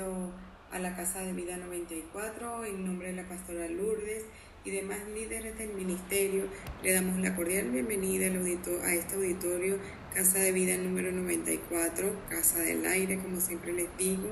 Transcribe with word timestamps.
a 0.00 0.78
la 0.78 0.96
Casa 0.96 1.20
de 1.20 1.34
Vida 1.34 1.58
94 1.58 2.64
en 2.64 2.86
nombre 2.86 3.08
de 3.08 3.22
la 3.22 3.28
pastora 3.28 3.68
Lourdes 3.68 4.24
y 4.64 4.70
demás 4.70 4.96
líderes 5.14 5.58
del 5.58 5.74
ministerio. 5.74 6.44
Le 6.82 6.94
damos 6.94 7.18
la 7.18 7.36
cordial 7.36 7.68
bienvenida 7.70 8.28
al 8.28 8.36
a 8.36 8.94
este 8.94 9.16
auditorio 9.16 9.76
Casa 10.14 10.38
de 10.38 10.52
Vida 10.52 10.78
número 10.78 11.12
94, 11.12 12.10
Casa 12.30 12.60
del 12.60 12.86
Aire, 12.86 13.18
como 13.18 13.38
siempre 13.38 13.74
les 13.74 13.94
digo. 13.98 14.30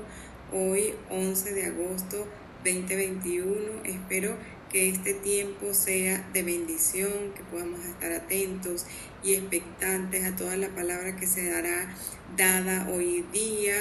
Hoy 0.51 0.95
11 1.11 1.53
de 1.53 1.65
agosto 1.67 2.25
2021. 2.65 3.83
Espero 3.83 4.35
que 4.71 4.89
este 4.89 5.13
tiempo 5.13 5.73
sea 5.73 6.25
de 6.33 6.43
bendición, 6.43 7.33
que 7.35 7.43
podamos 7.51 7.83
estar 7.85 8.11
atentos 8.13 8.85
y 9.23 9.33
expectantes 9.33 10.23
a 10.23 10.35
toda 10.35 10.55
la 10.55 10.69
palabra 10.69 11.15
que 11.17 11.27
se 11.27 11.49
dará 11.49 11.93
dada 12.37 12.87
hoy 12.89 13.25
día 13.33 13.75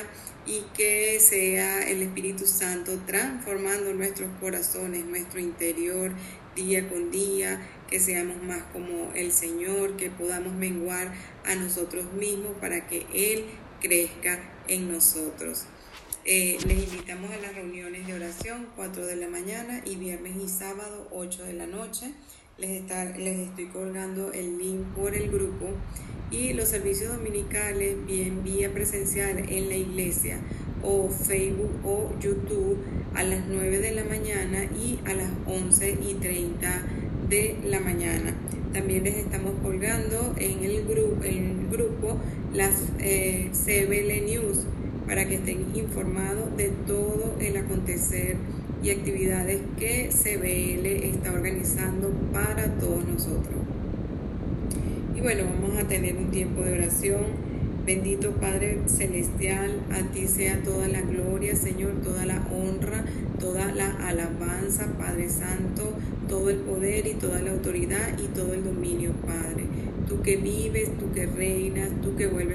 y 0.46 0.64
que 0.74 1.20
sea 1.20 1.88
el 1.88 2.02
Espíritu 2.02 2.46
Santo 2.46 2.98
transformando 3.06 3.94
nuestros 3.94 4.30
corazones, 4.40 5.04
nuestro 5.04 5.38
interior 5.38 6.12
día 6.56 6.88
con 6.88 7.10
día, 7.10 7.60
que 7.88 8.00
seamos 8.00 8.42
más 8.42 8.62
como 8.72 9.12
el 9.14 9.32
Señor, 9.32 9.96
que 9.96 10.10
podamos 10.10 10.52
menguar 10.54 11.12
a 11.46 11.54
nosotros 11.54 12.12
mismos 12.14 12.52
para 12.60 12.86
que 12.88 13.06
Él 13.14 13.44
crezca 13.80 14.40
en 14.66 14.92
nosotros. 14.92 15.66
Eh, 16.26 16.58
les 16.66 16.84
invitamos 16.84 17.30
a 17.30 17.38
las 17.38 17.54
reuniones 17.54 18.06
de 18.06 18.12
oración 18.12 18.66
4 18.76 19.06
de 19.06 19.16
la 19.16 19.28
mañana 19.28 19.80
y 19.86 19.96
viernes 19.96 20.36
y 20.36 20.48
sábado 20.48 21.08
8 21.12 21.44
de 21.44 21.54
la 21.54 21.66
noche. 21.66 22.12
Les, 22.58 22.82
les 23.16 23.48
estoy 23.48 23.66
colgando 23.66 24.30
el 24.34 24.58
link 24.58 24.82
por 24.94 25.14
el 25.14 25.30
grupo 25.30 25.70
y 26.30 26.52
los 26.52 26.68
servicios 26.68 27.16
dominicales 27.16 27.96
bien 28.06 28.44
vía 28.44 28.70
presencial 28.70 29.38
en 29.38 29.68
la 29.70 29.76
iglesia 29.76 30.38
o 30.82 31.08
Facebook 31.08 31.72
o 31.86 32.12
YouTube 32.20 32.76
a 33.14 33.22
las 33.22 33.46
9 33.48 33.78
de 33.78 33.92
la 33.92 34.04
mañana 34.04 34.64
y 34.64 34.98
a 35.06 35.14
las 35.14 35.30
11 35.46 36.00
y 36.06 36.14
30 36.14 36.82
de 37.30 37.56
la 37.64 37.80
mañana. 37.80 38.34
También 38.74 39.04
les 39.04 39.16
estamos 39.16 39.54
colgando 39.62 40.34
en 40.36 40.64
el, 40.64 40.84
grupo 40.84 41.24
el 41.24 41.66
grupo 41.70 42.18
las 42.52 42.74
eh, 42.98 43.50
CBL 43.52 44.26
News 44.26 44.66
para 45.10 45.26
que 45.26 45.34
estén 45.34 45.66
informados 45.74 46.56
de 46.56 46.68
todo 46.86 47.34
el 47.40 47.56
acontecer 47.56 48.36
y 48.80 48.90
actividades 48.90 49.60
que 49.76 50.08
CBL 50.08 50.86
está 50.86 51.32
organizando 51.32 52.12
para 52.32 52.78
todos 52.78 53.04
nosotros. 53.08 53.56
Y 55.16 55.20
bueno, 55.20 55.46
vamos 55.60 55.76
a 55.82 55.88
tener 55.88 56.16
un 56.16 56.30
tiempo 56.30 56.62
de 56.62 56.74
oración. 56.74 57.50
Bendito 57.84 58.30
Padre 58.34 58.82
Celestial, 58.86 59.80
a 59.90 60.12
ti 60.12 60.28
sea 60.28 60.62
toda 60.62 60.86
la 60.86 61.00
gloria, 61.00 61.56
Señor, 61.56 61.94
toda 62.04 62.24
la 62.24 62.46
honra, 62.46 63.04
toda 63.40 63.72
la 63.72 63.90
alabanza, 64.06 64.96
Padre 64.96 65.28
Santo, 65.28 65.92
todo 66.28 66.50
el 66.50 66.58
poder 66.58 67.08
y 67.08 67.14
toda 67.14 67.42
la 67.42 67.50
autoridad 67.50 68.16
y 68.16 68.28
todo 68.28 68.54
el 68.54 68.62
dominio, 68.62 69.10
Padre 69.26 69.64
tú 70.10 70.20
que 70.22 70.36
vives, 70.36 70.90
tú 70.98 71.12
que 71.14 71.24
reinas, 71.24 71.88
tú 72.02 72.16
que 72.16 72.26
vuelves 72.26 72.49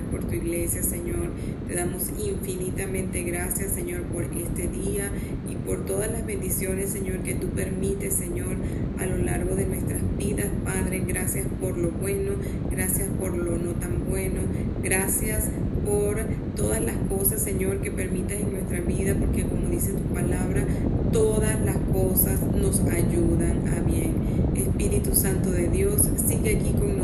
Señor. 0.45 1.31
Te 1.67 1.73
damos 1.73 2.11
infinitamente 2.23 3.23
gracias, 3.23 3.71
Señor, 3.71 4.03
por 4.03 4.25
este 4.25 4.67
día 4.67 5.09
y 5.49 5.55
por 5.55 5.85
todas 5.87 6.11
las 6.11 6.23
bendiciones, 6.23 6.91
Señor, 6.91 7.23
que 7.23 7.33
tú 7.33 7.47
permites, 7.49 8.13
Señor, 8.13 8.55
a 8.99 9.07
lo 9.07 9.17
largo 9.17 9.55
de 9.55 9.65
nuestras 9.65 10.01
vidas, 10.19 10.45
Padre. 10.63 11.01
Gracias 11.07 11.47
por 11.59 11.75
lo 11.79 11.89
bueno, 11.89 12.33
gracias 12.69 13.09
por 13.19 13.35
lo 13.35 13.57
no 13.57 13.71
tan 13.71 14.07
bueno, 14.07 14.41
gracias 14.83 15.49
por 15.83 16.19
todas 16.55 16.79
las 16.79 16.97
cosas, 17.09 17.41
Señor, 17.41 17.81
que 17.81 17.89
permitas 17.89 18.39
en 18.39 18.51
nuestra 18.51 18.81
vida, 18.81 19.15
porque 19.19 19.45
como 19.45 19.67
dice 19.69 19.93
tu 19.93 20.13
palabra, 20.13 20.63
todas 21.11 21.59
las 21.65 21.77
cosas 21.91 22.39
nos 22.55 22.81
ayudan 22.81 23.67
a 23.67 23.79
bien. 23.81 24.13
Espíritu 24.55 25.15
Santo 25.15 25.49
de 25.49 25.69
Dios, 25.69 26.03
sigue 26.27 26.57
aquí 26.57 26.71
con 26.79 26.94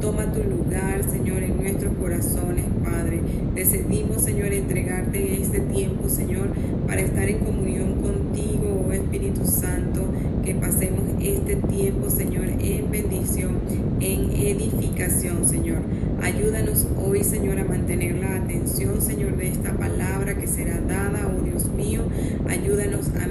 toma 0.00 0.30
tu 0.32 0.42
lugar, 0.44 1.02
Señor, 1.10 1.42
en 1.42 1.56
nuestros 1.56 1.94
corazones, 1.96 2.64
Padre. 2.84 3.20
Decidimos, 3.54 4.22
Señor, 4.22 4.52
entregarte 4.52 5.40
este 5.40 5.60
tiempo, 5.60 6.08
Señor, 6.08 6.48
para 6.86 7.00
estar 7.00 7.28
en 7.28 7.38
comunión 7.38 8.02
contigo, 8.02 8.84
oh 8.86 8.92
Espíritu 8.92 9.44
Santo, 9.46 10.02
que 10.44 10.54
pasemos 10.54 11.02
este 11.20 11.56
tiempo, 11.56 12.10
Señor, 12.10 12.44
en 12.60 12.90
bendición, 12.90 13.60
en 14.00 14.30
edificación, 14.32 15.46
Señor. 15.48 15.78
Ayúdanos 16.22 16.86
hoy, 17.02 17.24
Señor, 17.24 17.58
a 17.58 17.64
mantener 17.64 18.16
la 18.16 18.36
atención, 18.36 19.00
Señor, 19.00 19.36
de 19.36 19.48
esta 19.48 19.72
palabra 19.72 20.34
que 20.34 20.46
será 20.46 20.80
dada, 20.80 21.34
oh 21.34 21.44
Dios 21.44 21.68
mío. 21.68 22.02
Ayúdanos 22.48 23.08
a 23.20 23.26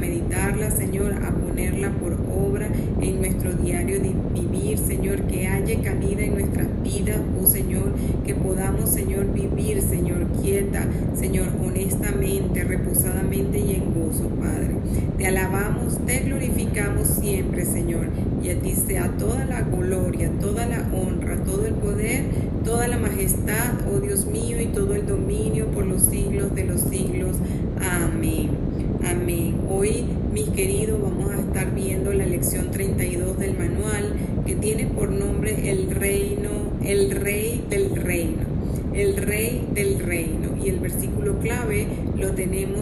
Señor, 0.53 1.13
a 1.13 1.31
ponerla 1.31 1.89
por 1.89 2.13
obra 2.13 2.69
en 3.01 3.19
nuestro 3.19 3.53
diario 3.53 3.99
de 3.99 4.13
vivir, 4.39 4.77
Señor, 4.77 5.23
que 5.23 5.47
haya 5.47 5.81
cabida 5.81 6.21
en 6.21 6.33
nuestras 6.35 6.67
vidas, 6.83 7.17
oh 7.41 7.45
Señor, 7.45 7.91
que 8.25 8.35
podamos, 8.35 8.89
Señor, 8.89 9.33
vivir, 9.33 9.81
Señor, 9.81 10.27
quieta, 10.41 10.85
Señor, 11.15 11.47
honestamente, 11.59 12.63
reposadamente 12.63 13.59
y 13.59 13.73
en 13.73 13.93
gozo, 13.93 14.27
Padre. 14.39 14.75
Te 15.17 15.27
alabamos, 15.27 15.97
te 16.05 16.19
glorificamos 16.19 17.07
siempre, 17.07 17.65
Señor, 17.65 18.07
y 18.43 18.49
a 18.49 18.59
ti 18.59 18.75
sea 18.75 19.09
toda 19.17 19.45
la 19.45 19.61
gloria, 19.61 20.29
toda 20.39 20.67
la 20.67 20.85
honra, 20.93 21.37
todo 21.43 21.65
el 21.65 21.73
poder, 21.73 22.25
toda 22.63 22.87
la 22.87 22.97
majestad, 22.97 23.73
oh 23.91 23.99
Dios 23.99 24.27
mío, 24.27 24.61
y 24.61 24.67
todo 24.67 24.93
el 24.93 25.03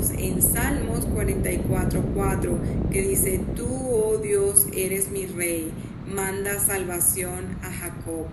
en 0.09 0.41
Salmos 0.41 1.07
44.4 1.07 2.89
que 2.89 3.01
dice, 3.03 3.39
tú, 3.56 3.67
oh 3.67 4.17
Dios, 4.17 4.66
eres 4.73 5.12
mi 5.12 5.28
rey, 5.28 5.72
manda 6.07 6.59
salvación 6.59 7.57
a 7.62 7.72
Jacob. 7.72 8.25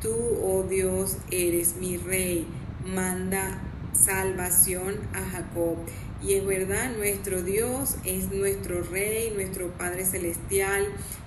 Tú, 0.00 0.14
oh 0.42 0.64
Dios, 0.68 1.18
eres 1.30 1.76
mi 1.76 1.98
rey, 1.98 2.46
manda 2.86 3.60
salvación 3.92 4.94
a 5.12 5.20
Jacob. 5.20 5.76
Y 6.22 6.34
es 6.34 6.46
verdad, 6.46 6.96
nuestro 6.96 7.42
Dios 7.42 7.96
es 8.04 8.30
nuestro 8.30 8.82
Rey, 8.82 9.32
nuestro 9.34 9.68
Padre 9.72 10.04
Celestial, 10.04 10.86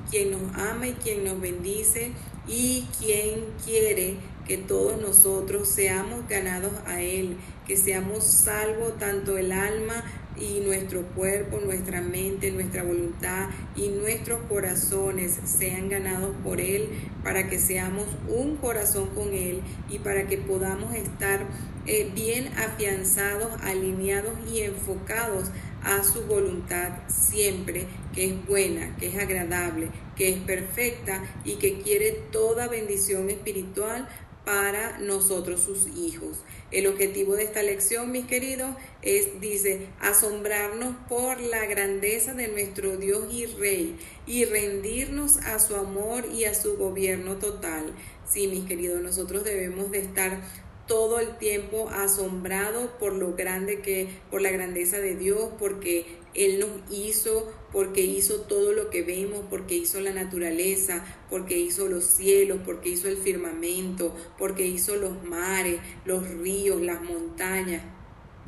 quien 0.09 0.31
nos 0.31 0.55
ama 0.55 0.87
y 0.87 0.93
quien 0.93 1.25
nos 1.25 1.39
bendice 1.39 2.11
y 2.47 2.87
quien 2.99 3.41
quiere 3.65 4.15
que 4.47 4.57
todos 4.57 5.01
nosotros 5.01 5.67
seamos 5.67 6.27
ganados 6.29 6.71
a 6.85 7.01
Él, 7.01 7.35
que 7.65 7.77
seamos 7.77 8.23
salvos 8.23 8.97
tanto 8.97 9.37
el 9.37 9.51
alma 9.51 10.03
y 10.37 10.59
nuestro 10.59 11.03
cuerpo, 11.15 11.59
nuestra 11.59 12.01
mente, 12.01 12.51
nuestra 12.51 12.83
voluntad 12.83 13.49
y 13.75 13.87
nuestros 13.87 14.41
corazones 14.49 15.39
sean 15.45 15.89
ganados 15.89 16.35
por 16.43 16.59
Él, 16.59 16.89
para 17.23 17.49
que 17.49 17.59
seamos 17.59 18.05
un 18.27 18.57
corazón 18.57 19.09
con 19.15 19.33
Él 19.33 19.61
y 19.89 19.99
para 19.99 20.27
que 20.27 20.37
podamos 20.37 20.93
estar 20.93 21.45
eh, 21.85 22.11
bien 22.13 22.47
afianzados, 22.57 23.51
alineados 23.61 24.33
y 24.51 24.61
enfocados 24.61 25.49
a 25.83 26.03
su 26.03 26.23
voluntad 26.23 26.93
siempre, 27.07 27.85
que 28.13 28.25
es 28.25 28.47
buena, 28.47 28.95
que 28.97 29.07
es 29.07 29.17
agradable, 29.17 29.89
que 30.15 30.29
es 30.29 30.39
perfecta 30.39 31.23
y 31.43 31.55
que 31.55 31.79
quiere 31.81 32.11
toda 32.31 32.67
bendición 32.67 33.29
espiritual 33.29 34.07
para 34.45 34.99
nosotros 34.99 35.61
sus 35.61 35.87
hijos. 35.97 36.37
El 36.71 36.87
objetivo 36.87 37.35
de 37.35 37.43
esta 37.43 37.63
lección, 37.63 38.11
mis 38.11 38.25
queridos, 38.25 38.75
es, 39.01 39.41
dice, 39.41 39.87
asombrarnos 39.99 40.95
por 41.09 41.41
la 41.41 41.65
grandeza 41.65 42.33
de 42.33 42.47
nuestro 42.47 42.97
Dios 42.97 43.25
y 43.33 43.45
Rey 43.45 43.97
y 44.27 44.45
rendirnos 44.45 45.37
a 45.37 45.59
su 45.59 45.75
amor 45.75 46.25
y 46.33 46.45
a 46.45 46.53
su 46.53 46.77
gobierno 46.77 47.37
total. 47.37 47.93
Sí, 48.29 48.47
mis 48.47 48.65
queridos, 48.65 49.01
nosotros 49.01 49.43
debemos 49.43 49.91
de 49.91 49.99
estar 49.99 50.39
todo 50.87 51.19
el 51.19 51.37
tiempo 51.37 51.89
asombrado 51.89 52.97
por 52.99 53.13
lo 53.13 53.33
grande 53.35 53.81
que, 53.81 54.07
por 54.29 54.41
la 54.41 54.51
grandeza 54.51 54.99
de 54.99 55.15
Dios, 55.15 55.49
porque 55.57 56.05
Él 56.35 56.59
nos 56.59 56.69
hizo, 56.91 57.51
porque 57.71 58.01
hizo 58.01 58.41
todo 58.41 58.73
lo 58.73 58.89
que 58.89 59.01
vemos, 59.01 59.45
porque 59.49 59.75
hizo 59.75 59.99
la 60.01 60.11
naturaleza, 60.11 61.05
porque 61.29 61.57
hizo 61.57 61.87
los 61.87 62.03
cielos, 62.03 62.59
porque 62.65 62.89
hizo 62.89 63.07
el 63.07 63.17
firmamento, 63.17 64.13
porque 64.37 64.67
hizo 64.67 64.95
los 64.95 65.23
mares, 65.23 65.79
los 66.05 66.27
ríos, 66.27 66.81
las 66.81 67.01
montañas 67.01 67.94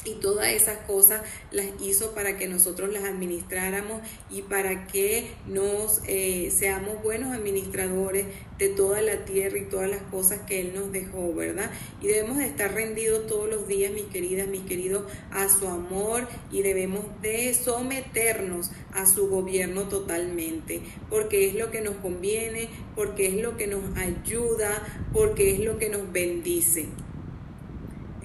y 0.07 0.15
todas 0.15 0.47
esas 0.47 0.77
cosas 0.79 1.21
las 1.51 1.67
hizo 1.81 2.11
para 2.13 2.37
que 2.37 2.47
nosotros 2.47 2.91
las 2.91 3.03
administráramos 3.03 4.01
y 4.29 4.41
para 4.43 4.87
que 4.87 5.27
nos 5.47 6.01
eh, 6.07 6.51
seamos 6.55 7.03
buenos 7.03 7.33
administradores 7.33 8.25
de 8.57 8.69
toda 8.69 9.01
la 9.01 9.25
tierra 9.25 9.57
y 9.57 9.65
todas 9.65 9.89
las 9.89 10.01
cosas 10.03 10.39
que 10.47 10.61
Él 10.61 10.73
nos 10.73 10.91
dejó, 10.91 11.33
¿verdad? 11.33 11.69
Y 12.01 12.07
debemos 12.07 12.37
de 12.37 12.45
estar 12.45 12.73
rendidos 12.73 13.27
todos 13.27 13.49
los 13.49 13.67
días, 13.67 13.91
mis 13.91 14.05
queridas, 14.05 14.47
mis 14.47 14.61
queridos, 14.61 15.03
a 15.31 15.47
su 15.49 15.67
amor 15.67 16.27
y 16.51 16.61
debemos 16.61 17.05
de 17.21 17.53
someternos 17.53 18.71
a 18.93 19.05
su 19.05 19.29
gobierno 19.29 19.83
totalmente, 19.83 20.81
porque 21.09 21.47
es 21.47 21.55
lo 21.55 21.69
que 21.69 21.81
nos 21.81 21.95
conviene, 21.97 22.69
porque 22.95 23.27
es 23.27 23.35
lo 23.35 23.57
que 23.57 23.67
nos 23.67 23.83
ayuda, 23.97 25.05
porque 25.13 25.51
es 25.51 25.59
lo 25.59 25.77
que 25.77 25.89
nos 25.89 26.11
bendice. 26.11 26.87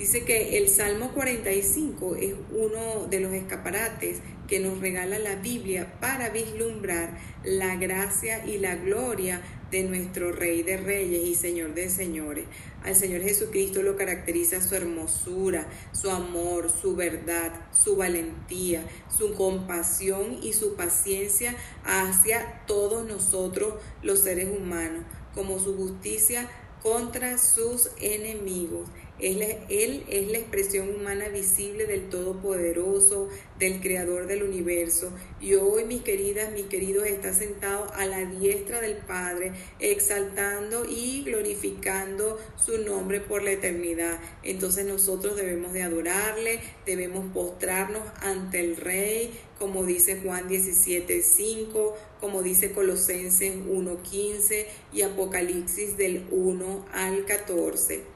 Dice 0.02 0.24
que 0.24 0.58
el 0.58 0.68
Salmo 0.68 1.12
45 1.12 2.16
es 2.16 2.34
uno 2.50 3.06
de 3.08 3.20
los 3.20 3.32
escaparates 3.34 4.18
que 4.48 4.58
nos 4.58 4.80
regala 4.80 5.20
la 5.20 5.36
Biblia 5.36 5.94
para 6.00 6.30
vislumbrar 6.30 7.16
la 7.44 7.76
gracia 7.76 8.44
y 8.44 8.58
la 8.58 8.74
gloria 8.74 9.42
de 9.70 9.84
nuestro 9.84 10.32
Rey 10.32 10.64
de 10.64 10.76
Reyes 10.76 11.28
y 11.28 11.36
Señor 11.36 11.74
de 11.74 11.88
Señores. 11.88 12.46
Al 12.82 12.96
Señor 12.96 13.22
Jesucristo 13.22 13.84
lo 13.84 13.94
caracteriza 13.94 14.60
su 14.60 14.74
hermosura, 14.74 15.68
su 15.92 16.10
amor, 16.10 16.72
su 16.72 16.96
verdad, 16.96 17.52
su 17.72 17.94
valentía, 17.94 18.84
su 19.08 19.34
compasión 19.34 20.36
y 20.42 20.52
su 20.52 20.74
paciencia 20.74 21.54
hacia 21.84 22.64
todos 22.66 23.06
nosotros 23.06 23.74
los 24.02 24.18
seres 24.18 24.48
humanos, 24.48 25.04
como 25.32 25.60
su 25.60 25.76
justicia 25.76 26.50
contra 26.82 27.38
sus 27.38 27.90
enemigos. 28.00 28.88
Él, 29.18 30.04
es 30.08 30.28
la 30.32 30.38
expresión 30.38 30.88
humana 30.96 31.28
visible 31.28 31.86
del 31.86 32.08
Todopoderoso, 32.08 33.28
del 33.58 33.80
Creador 33.80 34.26
del 34.26 34.42
universo. 34.42 35.12
Y 35.40 35.54
hoy, 35.54 35.84
mis 35.84 36.02
queridas, 36.02 36.52
mis 36.52 36.66
queridos, 36.66 37.06
está 37.06 37.32
sentado 37.32 37.92
a 37.94 38.06
la 38.06 38.24
diestra 38.24 38.80
del 38.80 38.96
Padre, 38.96 39.52
exaltando 39.78 40.84
y 40.88 41.22
glorificando 41.24 42.40
su 42.56 42.78
nombre 42.78 43.20
por 43.20 43.42
la 43.42 43.52
eternidad. 43.52 44.18
Entonces 44.42 44.86
nosotros 44.86 45.36
debemos 45.36 45.72
de 45.72 45.82
adorarle, 45.82 46.60
debemos 46.84 47.32
postrarnos 47.32 48.02
ante 48.22 48.58
el 48.58 48.76
Rey, 48.76 49.30
como 49.58 49.84
dice 49.84 50.20
Juan 50.20 50.48
17, 50.48 51.22
5, 51.22 51.96
como 52.20 52.42
dice 52.42 52.72
Colosenses 52.72 53.54
1.15 53.54 54.66
y 54.92 55.02
Apocalipsis 55.02 55.96
del 55.96 56.26
1 56.32 56.86
al 56.92 57.24
14. 57.24 58.11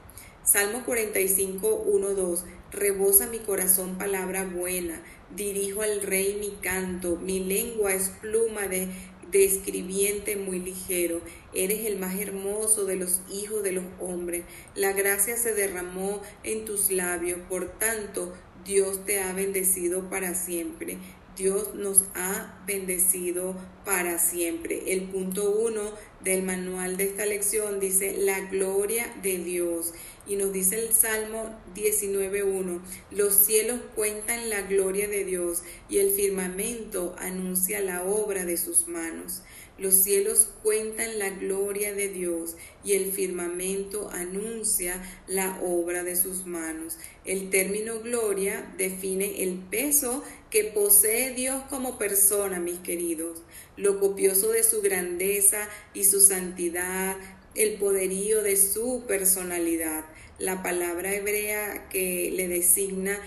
Salmo 0.47 0.85
45, 0.85 1.83
1, 1.87 2.09
2. 2.13 2.45
Rebosa 2.71 3.27
mi 3.27 3.39
corazón 3.39 3.97
palabra 3.97 4.45
buena, 4.45 5.01
dirijo 5.35 5.81
al 5.81 6.01
rey 6.01 6.37
mi 6.39 6.51
canto, 6.61 7.17
mi 7.17 7.41
lengua 7.41 7.93
es 7.93 8.11
pluma 8.21 8.61
de, 8.69 8.87
de 9.29 9.43
escribiente 9.43 10.37
muy 10.37 10.59
ligero. 10.59 11.19
Eres 11.53 11.85
el 11.85 11.99
más 11.99 12.17
hermoso 12.17 12.85
de 12.85 12.95
los 12.95 13.19
hijos 13.29 13.61
de 13.61 13.73
los 13.73 13.83
hombres. 13.99 14.45
La 14.73 14.93
gracia 14.93 15.35
se 15.35 15.53
derramó 15.53 16.21
en 16.43 16.63
tus 16.63 16.91
labios, 16.91 17.41
por 17.49 17.77
tanto 17.77 18.33
Dios 18.63 19.03
te 19.03 19.19
ha 19.19 19.33
bendecido 19.33 20.09
para 20.09 20.33
siempre. 20.33 20.97
Dios 21.37 21.75
nos 21.75 22.05
ha 22.15 22.63
bendecido 22.65 23.55
para 23.85 24.17
siempre. 24.17 24.93
El 24.93 25.03
punto 25.03 25.51
uno 25.51 25.91
del 26.23 26.43
manual 26.43 26.97
de 26.97 27.05
esta 27.05 27.25
lección 27.25 27.79
dice 27.79 28.17
la 28.17 28.39
gloria 28.49 29.13
de 29.21 29.37
Dios. 29.37 29.93
Y 30.25 30.35
nos 30.35 30.51
dice 30.51 30.77
el 30.77 30.93
Salmo 30.93 31.55
19.1, 31.73 32.81
los 33.11 33.45
cielos 33.45 33.79
cuentan 33.95 34.49
la 34.49 34.61
gloria 34.63 35.07
de 35.07 35.23
Dios 35.23 35.63
y 35.89 35.99
el 35.99 36.11
firmamento 36.11 37.15
anuncia 37.17 37.79
la 37.79 38.03
obra 38.03 38.43
de 38.43 38.57
sus 38.57 38.87
manos. 38.87 39.41
Los 39.77 39.93
cielos 39.93 40.49
cuentan 40.63 41.19
la 41.19 41.29
gloria 41.29 41.93
de 41.93 42.09
Dios 42.09 42.55
y 42.83 42.93
el 42.93 43.11
firmamento 43.11 44.09
anuncia 44.09 45.01
la 45.27 45.59
obra 45.61 46.03
de 46.03 46.15
sus 46.15 46.47
manos. 46.47 46.97
El 47.25 47.51
término 47.51 47.99
gloria 47.99 48.73
define 48.77 49.43
el 49.43 49.53
peso 49.53 50.23
que 50.49 50.63
posee 50.63 51.35
Dios 51.35 51.61
como 51.69 51.99
persona, 51.99 52.59
mis 52.59 52.79
queridos, 52.79 53.43
lo 53.77 53.99
copioso 53.99 54.51
de 54.51 54.63
su 54.63 54.81
grandeza 54.81 55.69
y 55.93 56.03
su 56.03 56.19
santidad, 56.19 57.15
el 57.55 57.75
poderío 57.75 58.43
de 58.43 58.57
su 58.57 59.05
personalidad. 59.07 60.05
La 60.39 60.61
palabra 60.61 61.15
hebrea 61.15 61.87
que 61.89 62.31
le 62.31 62.47
designa 62.47 63.19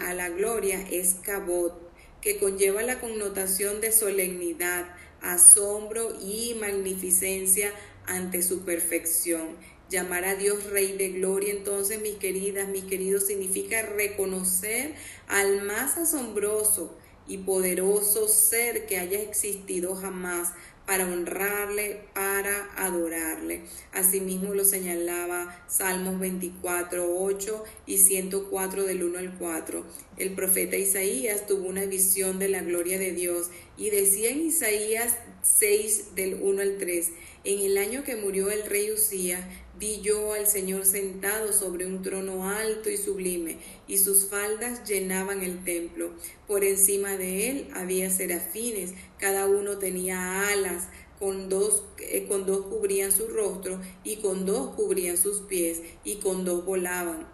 a 0.00 0.14
la 0.14 0.28
gloria 0.30 0.80
es 0.90 1.14
kabot, 1.22 1.90
que 2.20 2.38
conlleva 2.38 2.82
la 2.82 3.00
connotación 3.00 3.80
de 3.80 3.92
solemnidad, 3.92 4.86
asombro 5.20 6.16
y 6.20 6.54
magnificencia 6.60 7.72
ante 8.06 8.42
su 8.42 8.64
perfección. 8.64 9.56
Llamar 9.88 10.24
a 10.24 10.36
Dios 10.36 10.64
Rey 10.70 10.96
de 10.96 11.10
Gloria, 11.10 11.52
entonces, 11.52 12.00
mis 12.00 12.14
queridas, 12.14 12.68
mis 12.68 12.84
queridos, 12.84 13.26
significa 13.26 13.82
reconocer 13.82 14.94
al 15.26 15.62
más 15.62 15.96
asombroso 15.96 16.96
y 17.26 17.38
poderoso 17.38 18.28
ser 18.28 18.86
que 18.86 18.98
haya 18.98 19.20
existido 19.20 19.94
jamás 19.94 20.52
para 20.90 21.06
honrarle, 21.06 22.00
para 22.14 22.68
adorarle. 22.76 23.62
Asimismo 23.92 24.54
lo 24.54 24.64
señalaba 24.64 25.64
Salmos 25.68 26.18
24, 26.18 27.16
8 27.16 27.64
y 27.86 27.98
104 27.98 28.84
del 28.84 29.04
1 29.04 29.18
al 29.20 29.38
4. 29.38 29.84
El 30.16 30.34
profeta 30.34 30.76
Isaías 30.76 31.46
tuvo 31.46 31.68
una 31.68 31.84
visión 31.84 32.40
de 32.40 32.48
la 32.48 32.62
gloria 32.62 32.98
de 32.98 33.12
Dios 33.12 33.50
y 33.76 33.90
decía 33.90 34.30
en 34.30 34.40
Isaías 34.40 35.16
6 35.42 36.16
del 36.16 36.40
1 36.42 36.60
al 36.60 36.78
3, 36.78 37.12
en 37.44 37.60
el 37.60 37.78
año 37.78 38.02
que 38.02 38.16
murió 38.16 38.50
el 38.50 38.64
rey 38.64 38.90
Usías, 38.90 39.44
vi 39.80 40.02
yo 40.02 40.34
al 40.34 40.46
Señor 40.46 40.84
sentado 40.84 41.54
sobre 41.54 41.86
un 41.86 42.02
trono 42.02 42.48
alto 42.48 42.90
y 42.90 42.98
sublime, 42.98 43.56
y 43.88 43.96
sus 43.96 44.26
faldas 44.26 44.86
llenaban 44.86 45.42
el 45.42 45.64
templo. 45.64 46.10
Por 46.46 46.64
encima 46.64 47.16
de 47.16 47.48
él 47.48 47.68
había 47.74 48.10
serafines, 48.10 48.92
cada 49.18 49.46
uno 49.46 49.78
tenía 49.78 50.48
alas, 50.50 50.88
con 51.18 51.48
dos, 51.48 51.84
eh, 51.98 52.26
con 52.28 52.44
dos 52.44 52.66
cubrían 52.66 53.10
su 53.10 53.26
rostro, 53.28 53.80
y 54.04 54.16
con 54.16 54.44
dos 54.44 54.74
cubrían 54.74 55.16
sus 55.16 55.38
pies, 55.38 55.80
y 56.04 56.16
con 56.16 56.44
dos 56.44 56.64
volaban. 56.66 57.26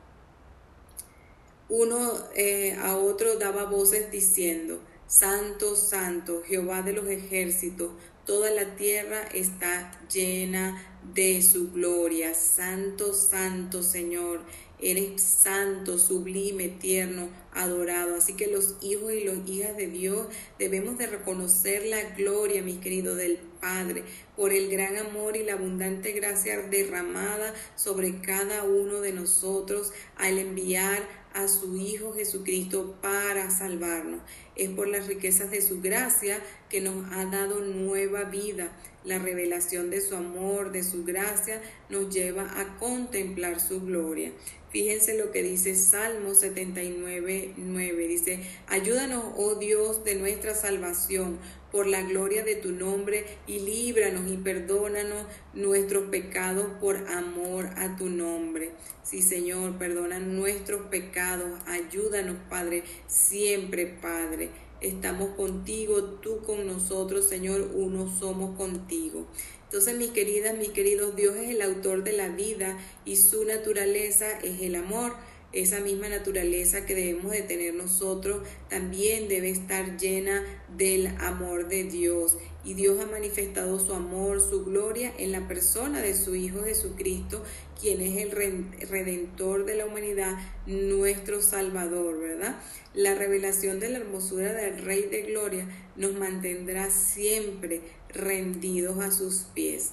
Uno 1.69 2.13
eh, 2.37 2.77
a 2.81 2.97
otro 2.97 3.39
daba 3.39 3.65
voces 3.65 4.13
diciendo, 4.13 4.79
Santo, 5.09 5.75
Santo, 5.75 6.43
Jehová 6.47 6.83
de 6.83 6.93
los 6.93 7.09
ejércitos, 7.09 7.91
Toda 8.27 8.51
la 8.51 8.75
tierra 8.75 9.23
está 9.33 9.93
llena 10.13 10.85
de 11.15 11.41
su 11.43 11.71
gloria. 11.71 12.35
Santo, 12.35 13.15
santo 13.15 13.85
Señor. 13.85 14.41
Eres 14.81 15.23
santo, 15.23 15.97
sublime, 15.97 16.69
tierno, 16.69 17.29
adorado. 17.53 18.17
Así 18.17 18.35
que 18.35 18.49
los 18.49 18.75
hijos 18.83 19.13
y 19.13 19.25
las 19.25 19.49
hijas 19.49 19.77
de 19.77 19.87
Dios 19.87 20.27
debemos 20.59 20.99
de 20.99 21.07
reconocer 21.07 21.87
la 21.87 22.03
gloria, 22.17 22.63
mis 22.63 22.79
queridos, 22.79 23.17
del 23.17 23.39
Padre, 23.61 24.03
por 24.37 24.53
el 24.53 24.69
gran 24.71 24.97
amor 24.97 25.37
y 25.37 25.45
la 25.45 25.55
abundante 25.55 26.11
gracia 26.11 26.61
derramada 26.63 27.55
sobre 27.77 28.21
cada 28.21 28.65
uno 28.65 29.01
de 29.01 29.13
nosotros 29.13 29.93
al 30.17 30.39
enviar 30.39 31.09
a 31.33 31.49
su 31.49 31.77
Hijo 31.77 32.13
Jesucristo 32.13 32.97
para 33.01 33.51
salvarnos. 33.51 34.21
Es 34.57 34.71
por 34.71 34.89
las 34.89 35.07
riquezas 35.07 35.51
de 35.51 35.63
su 35.63 35.81
gracia 35.81 36.39
que 36.69 36.81
nos 36.81 37.13
ha 37.13 37.25
dado 37.27 37.61
nueva 37.61 38.25
vida. 38.25 38.71
La 39.05 39.21
revelación 39.21 39.89
de 39.89 40.01
su 40.01 40.17
amor, 40.17 40.73
de 40.73 40.83
su 40.83 41.05
gracia, 41.05 41.63
nos 41.89 42.13
lleva 42.13 42.61
a 42.61 42.77
contemplar 42.79 43.61
su 43.61 43.81
gloria. 43.81 44.33
Fíjense 44.71 45.17
lo 45.17 45.31
que 45.31 45.43
dice 45.43 45.75
Salmo 45.77 46.35
79, 46.35 47.55
9. 47.57 48.09
Dice, 48.09 48.41
ayúdanos, 48.67 49.25
oh 49.37 49.55
Dios, 49.55 50.05
de 50.05 50.17
nuestra 50.17 50.55
salvación, 50.55 51.39
por 51.71 51.87
la 51.87 52.03
gloria 52.03 52.43
de 52.43 52.57
tu 52.57 52.73
nombre, 52.73 53.25
y 53.47 53.61
líbranos 53.61 54.31
y 54.31 54.37
perdónanos 54.37 55.25
nuestros 55.55 56.11
pecados 56.11 56.67
por 56.81 56.97
amor 57.09 57.71
a 57.77 57.97
tu 57.97 58.11
nombre. 58.11 58.73
Sí, 59.05 59.23
Señor, 59.23 59.79
perdona 59.79 60.19
nuestros 60.19 60.89
pecados. 60.89 61.61
Ayúdanos, 61.67 62.37
Padre, 62.51 62.83
siempre, 63.07 63.87
Padre. 63.87 64.51
Estamos 64.81 65.31
contigo, 65.37 66.03
tú 66.23 66.41
con 66.45 66.67
nosotros, 66.67 67.29
Señor, 67.29 67.71
uno 67.75 68.13
somos 68.19 68.57
contigo. 68.57 69.27
Entonces, 69.65 69.97
mis 69.97 70.11
queridas, 70.11 70.57
mis 70.57 70.69
queridos, 70.69 71.17
Dios 71.17 71.35
es 71.37 71.51
el 71.51 71.63
autor 71.63 72.05
de 72.05 72.13
la 72.13 72.29
vida 72.29 72.79
y 73.05 73.17
su 73.17 73.45
naturaleza 73.45 74.39
es 74.41 74.61
el 74.63 74.77
amor. 74.77 75.15
Esa 75.57 75.81
misma 75.81 76.09
naturaleza 76.09 76.85
que 76.85 76.95
debemos 76.95 77.33
de 77.33 77.41
tener 77.43 77.75
nosotros 77.75 78.47
también 78.69 79.27
debe 79.27 79.49
estar 79.49 79.97
llena 79.97 80.43
del 80.77 81.07
amor 81.19 81.69
de 81.69 81.85
Dios. 81.85 82.37
Y 82.63 82.75
Dios 82.75 83.01
ha 83.01 83.07
manifestado 83.07 83.79
su 83.79 83.95
amor, 83.95 84.41
su 84.41 84.65
gloria 84.65 85.15
en 85.19 85.33
la 85.33 85.49
persona 85.49 86.03
de 86.03 86.15
su 86.15 86.35
Hijo 86.35 86.65
Jesucristo, 86.65 87.43
quien 87.81 88.01
es 88.03 88.17
el 88.17 88.33
redentor 88.33 89.65
de 89.65 89.77
la 89.77 89.87
humanidad, 89.87 90.37
nuestro 90.67 91.41
Salvador, 91.41 92.19
¿verdad? 92.19 92.61
La 92.93 93.15
revelación 93.15 93.81
de 93.81 93.89
la 93.89 93.99
hermosura 93.99 94.53
del 94.53 94.85
Rey 94.85 95.03
de 95.05 95.23
Gloria 95.23 95.69
nos 95.97 96.15
mantendrá 96.15 96.91
siempre 96.91 97.81
rendidos 98.11 98.99
a 99.03 99.11
sus 99.11 99.45
pies. 99.55 99.93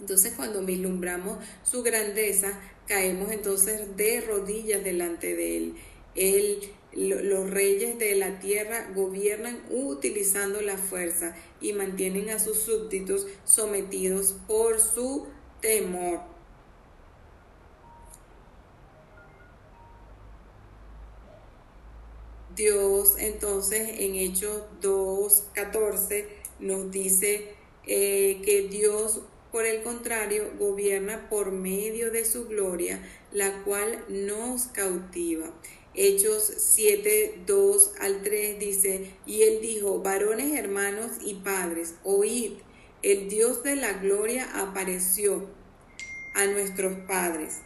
Entonces 0.00 0.34
cuando 0.34 0.64
vislumbramos 0.64 1.38
su 1.62 1.82
grandeza, 1.82 2.60
caemos 2.86 3.30
entonces 3.32 3.96
de 3.96 4.20
rodillas 4.20 4.82
delante 4.84 5.34
de 5.34 5.74
Él. 6.14 6.72
Los 6.92 7.50
reyes 7.50 7.98
de 7.98 8.14
la 8.14 8.38
tierra 8.38 8.90
gobiernan 8.94 9.62
utilizando 9.70 10.62
la 10.62 10.78
fuerza 10.78 11.36
y 11.60 11.74
mantienen 11.74 12.30
a 12.30 12.38
sus 12.38 12.58
súbditos 12.58 13.26
sometidos 13.44 14.34
por 14.46 14.80
su 14.80 15.26
temor. 15.60 16.20
Dios 22.56 23.16
entonces 23.18 24.00
en 24.00 24.14
Hechos 24.14 24.62
2.14 24.80 26.24
nos 26.60 26.90
dice 26.90 27.54
eh, 27.86 28.40
que 28.42 28.68
Dios 28.68 29.20
por 29.52 29.66
el 29.66 29.82
contrario, 29.82 30.50
gobierna 30.58 31.28
por 31.28 31.52
medio 31.52 32.10
de 32.10 32.24
su 32.24 32.46
gloria, 32.46 33.00
la 33.32 33.62
cual 33.62 34.04
nos 34.08 34.66
cautiva. 34.66 35.52
Hechos 35.94 36.52
7, 36.58 37.42
2 37.46 37.92
al 38.00 38.22
3 38.22 38.58
dice, 38.58 39.10
y 39.24 39.42
él 39.42 39.60
dijo, 39.62 40.02
varones 40.02 40.58
hermanos 40.58 41.12
y 41.24 41.34
padres, 41.34 41.94
oíd, 42.04 42.52
el 43.02 43.28
Dios 43.28 43.62
de 43.62 43.76
la 43.76 43.94
gloria 43.94 44.50
apareció 44.60 45.48
a 46.34 46.46
nuestros 46.46 46.98
padres. 47.06 47.60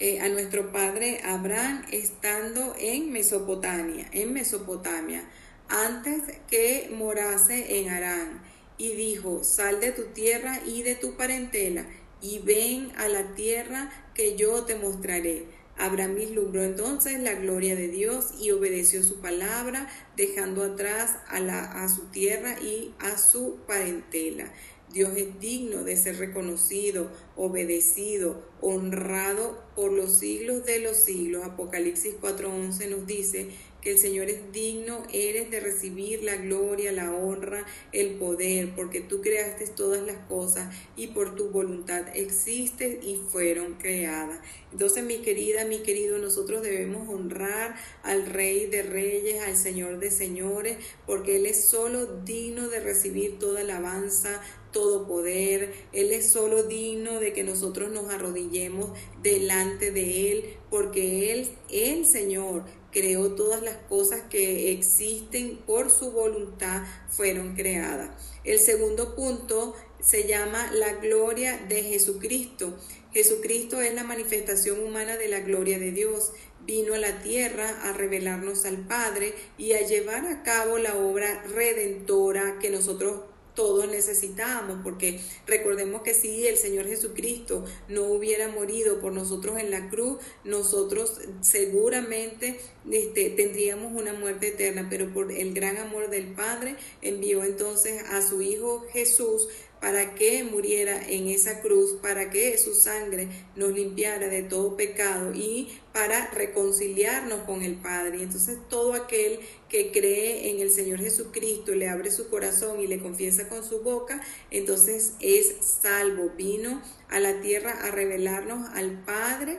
Eh, 0.00 0.20
a 0.20 0.28
nuestro 0.28 0.72
padre 0.72 1.20
Abraham 1.24 1.84
estando 1.92 2.74
en 2.78 3.12
Mesopotamia, 3.12 4.08
en 4.12 4.32
Mesopotamia, 4.32 5.28
antes 5.68 6.22
que 6.48 6.90
morase 6.92 7.80
en 7.80 7.90
Arán 7.90 8.42
y 8.78 8.92
dijo, 8.92 9.44
sal 9.44 9.80
de 9.80 9.92
tu 9.92 10.04
tierra 10.06 10.60
y 10.66 10.82
de 10.82 10.94
tu 10.94 11.16
parentela 11.16 11.86
y 12.24 12.38
ven 12.38 12.90
a 12.96 13.08
la 13.08 13.34
tierra 13.34 13.90
que 14.14 14.36
yo 14.36 14.64
te 14.64 14.76
mostraré. 14.76 15.46
Abraham 15.76 16.14
vislumbró 16.14 16.62
entonces 16.62 17.20
la 17.20 17.34
gloria 17.34 17.74
de 17.74 17.88
Dios 17.88 18.34
y 18.40 18.52
obedeció 18.52 19.02
su 19.02 19.20
palabra, 19.20 19.88
dejando 20.16 20.62
atrás 20.62 21.18
a, 21.28 21.40
la, 21.40 21.64
a 21.64 21.88
su 21.88 22.06
tierra 22.06 22.60
y 22.60 22.94
a 23.00 23.18
su 23.18 23.58
parentela. 23.66 24.52
Dios 24.92 25.16
es 25.16 25.40
digno 25.40 25.82
de 25.82 25.96
ser 25.96 26.18
reconocido, 26.18 27.10
obedecido, 27.36 28.48
honrado 28.60 29.60
por 29.74 29.92
los 29.92 30.18
siglos 30.18 30.64
de 30.64 30.78
los 30.78 30.96
siglos. 30.96 31.44
Apocalipsis 31.44 32.14
4:11 32.22 32.88
nos 32.90 33.06
dice 33.06 33.50
que 33.84 33.92
el 33.92 33.98
Señor 33.98 34.30
es 34.30 34.50
digno, 34.50 35.02
eres 35.12 35.50
de 35.50 35.60
recibir 35.60 36.24
la 36.24 36.36
gloria, 36.36 36.90
la 36.90 37.14
honra, 37.14 37.66
el 37.92 38.14
poder, 38.14 38.74
porque 38.74 39.00
tú 39.00 39.20
creaste 39.20 39.66
todas 39.66 40.02
las 40.02 40.16
cosas 40.26 40.74
y 40.96 41.08
por 41.08 41.36
tu 41.36 41.50
voluntad 41.50 42.04
existen 42.14 42.98
y 43.02 43.16
fueron 43.16 43.74
creadas. 43.74 44.40
Entonces, 44.72 45.04
mi 45.04 45.18
querida, 45.18 45.66
mi 45.66 45.80
querido, 45.80 46.18
nosotros 46.18 46.62
debemos 46.62 47.08
honrar 47.10 47.76
al 48.02 48.24
Rey 48.24 48.66
de 48.66 48.82
Reyes, 48.82 49.42
al 49.42 49.56
Señor 49.56 49.98
de 49.98 50.10
Señores, 50.10 50.78
porque 51.06 51.36
Él 51.36 51.44
es 51.44 51.66
solo 51.66 52.06
digno 52.22 52.68
de 52.68 52.80
recibir 52.80 53.38
toda 53.38 53.60
alabanza, 53.60 54.40
todo 54.72 55.06
poder. 55.06 55.72
Él 55.92 56.10
es 56.12 56.30
solo 56.30 56.64
digno 56.64 57.20
de 57.20 57.32
que 57.32 57.44
nosotros 57.44 57.92
nos 57.92 58.12
arrodillemos 58.12 58.90
delante 59.22 59.90
de 59.90 60.32
Él, 60.32 60.56
porque 60.70 61.32
Él, 61.32 61.48
el 61.70 62.06
Señor, 62.06 62.64
creó 62.94 63.32
todas 63.32 63.62
las 63.62 63.76
cosas 63.88 64.22
que 64.30 64.72
existen 64.72 65.58
por 65.58 65.90
su 65.90 66.12
voluntad 66.12 66.84
fueron 67.10 67.54
creadas. 67.54 68.08
El 68.44 68.60
segundo 68.60 69.14
punto 69.14 69.74
se 70.00 70.26
llama 70.26 70.70
la 70.72 70.94
gloria 70.94 71.58
de 71.68 71.82
Jesucristo. 71.82 72.78
Jesucristo 73.12 73.80
es 73.80 73.92
la 73.94 74.04
manifestación 74.04 74.80
humana 74.80 75.16
de 75.16 75.28
la 75.28 75.40
gloria 75.40 75.78
de 75.78 75.92
Dios. 75.92 76.32
Vino 76.64 76.94
a 76.94 76.98
la 76.98 77.20
tierra 77.22 77.68
a 77.82 77.92
revelarnos 77.92 78.64
al 78.64 78.78
Padre 78.86 79.34
y 79.58 79.72
a 79.72 79.86
llevar 79.86 80.24
a 80.26 80.42
cabo 80.42 80.78
la 80.78 80.96
obra 80.96 81.42
redentora 81.42 82.58
que 82.60 82.70
nosotros 82.70 83.20
todos 83.54 83.88
necesitamos, 83.88 84.78
porque 84.82 85.20
recordemos 85.46 86.02
que 86.02 86.14
si 86.14 86.46
el 86.46 86.56
Señor 86.56 86.86
Jesucristo 86.86 87.64
no 87.88 88.04
hubiera 88.04 88.48
morido 88.48 89.00
por 89.00 89.12
nosotros 89.12 89.58
en 89.58 89.70
la 89.70 89.88
cruz, 89.88 90.18
nosotros 90.44 91.20
seguramente 91.40 92.60
este, 92.90 93.30
tendríamos 93.30 93.92
una 93.92 94.12
muerte 94.12 94.48
eterna, 94.48 94.88
pero 94.90 95.12
por 95.12 95.32
el 95.32 95.54
gran 95.54 95.78
amor 95.78 96.10
del 96.10 96.32
Padre 96.34 96.76
envió 97.02 97.44
entonces 97.44 98.02
a 98.10 98.22
su 98.22 98.42
Hijo 98.42 98.84
Jesús 98.92 99.48
para 99.84 100.14
que 100.14 100.44
muriera 100.44 100.98
en 101.10 101.28
esa 101.28 101.60
cruz, 101.60 101.98
para 102.00 102.30
que 102.30 102.56
su 102.56 102.74
sangre 102.74 103.28
nos 103.54 103.70
limpiara 103.72 104.28
de 104.28 104.42
todo 104.42 104.78
pecado 104.78 105.34
y 105.34 105.78
para 105.92 106.30
reconciliarnos 106.30 107.40
con 107.40 107.62
el 107.62 107.74
Padre. 107.74 108.16
Y 108.16 108.22
entonces 108.22 108.56
todo 108.70 108.94
aquel 108.94 109.40
que 109.74 109.90
cree 109.90 110.50
en 110.50 110.60
el 110.60 110.70
Señor 110.70 111.00
Jesucristo, 111.00 111.74
le 111.74 111.88
abre 111.88 112.12
su 112.12 112.30
corazón 112.30 112.78
y 112.78 112.86
le 112.86 113.00
confiesa 113.00 113.48
con 113.48 113.64
su 113.64 113.80
boca, 113.80 114.22
entonces 114.52 115.14
es 115.18 115.52
salvo. 115.82 116.30
Vino 116.36 116.80
a 117.08 117.18
la 117.18 117.40
tierra 117.40 117.72
a 117.82 117.90
revelarnos 117.90 118.68
al 118.74 119.02
Padre 119.04 119.58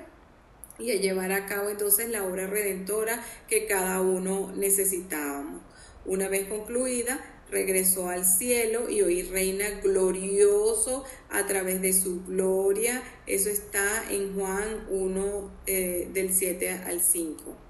y 0.80 0.92
a 0.92 0.96
llevar 0.96 1.34
a 1.34 1.48
cabo 1.48 1.70
entonces 1.70 2.08
la 2.08 2.24
obra 2.24 2.48
redentora 2.48 3.22
que 3.50 3.66
cada 3.66 4.00
uno 4.00 4.54
necesitábamos. 4.56 5.62
Una 6.06 6.30
vez 6.30 6.48
concluida, 6.48 7.20
regresó 7.52 8.08
al 8.08 8.24
cielo 8.24 8.90
y 8.90 9.02
hoy 9.02 9.24
reina 9.24 9.82
glorioso 9.82 11.04
a 11.30 11.46
través 11.46 11.82
de 11.82 11.92
su 11.92 12.24
gloria. 12.24 13.04
Eso 13.28 13.50
está 13.50 14.10
en 14.10 14.34
Juan 14.34 14.88
1 14.90 15.52
eh, 15.66 16.08
del 16.14 16.34
7 16.34 16.70
al 16.70 17.02
5. 17.02 17.65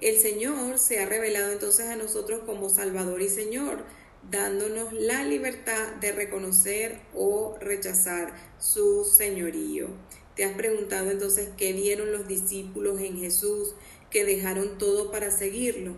El 0.00 0.18
Señor 0.18 0.78
se 0.78 1.00
ha 1.00 1.06
revelado 1.06 1.52
entonces 1.52 1.86
a 1.86 1.96
nosotros 1.96 2.42
como 2.46 2.68
Salvador 2.68 3.20
y 3.20 3.28
Señor, 3.28 3.84
dándonos 4.30 4.92
la 4.92 5.24
libertad 5.24 5.94
de 6.00 6.12
reconocer 6.12 7.00
o 7.14 7.56
rechazar 7.60 8.32
su 8.58 9.04
señorío. 9.04 9.88
¿Te 10.36 10.44
has 10.44 10.54
preguntado 10.56 11.10
entonces 11.10 11.48
qué 11.56 11.72
vieron 11.72 12.12
los 12.12 12.28
discípulos 12.28 13.00
en 13.00 13.18
Jesús 13.18 13.74
que 14.10 14.24
dejaron 14.24 14.78
todo 14.78 15.10
para 15.10 15.30
seguirlo? 15.30 15.96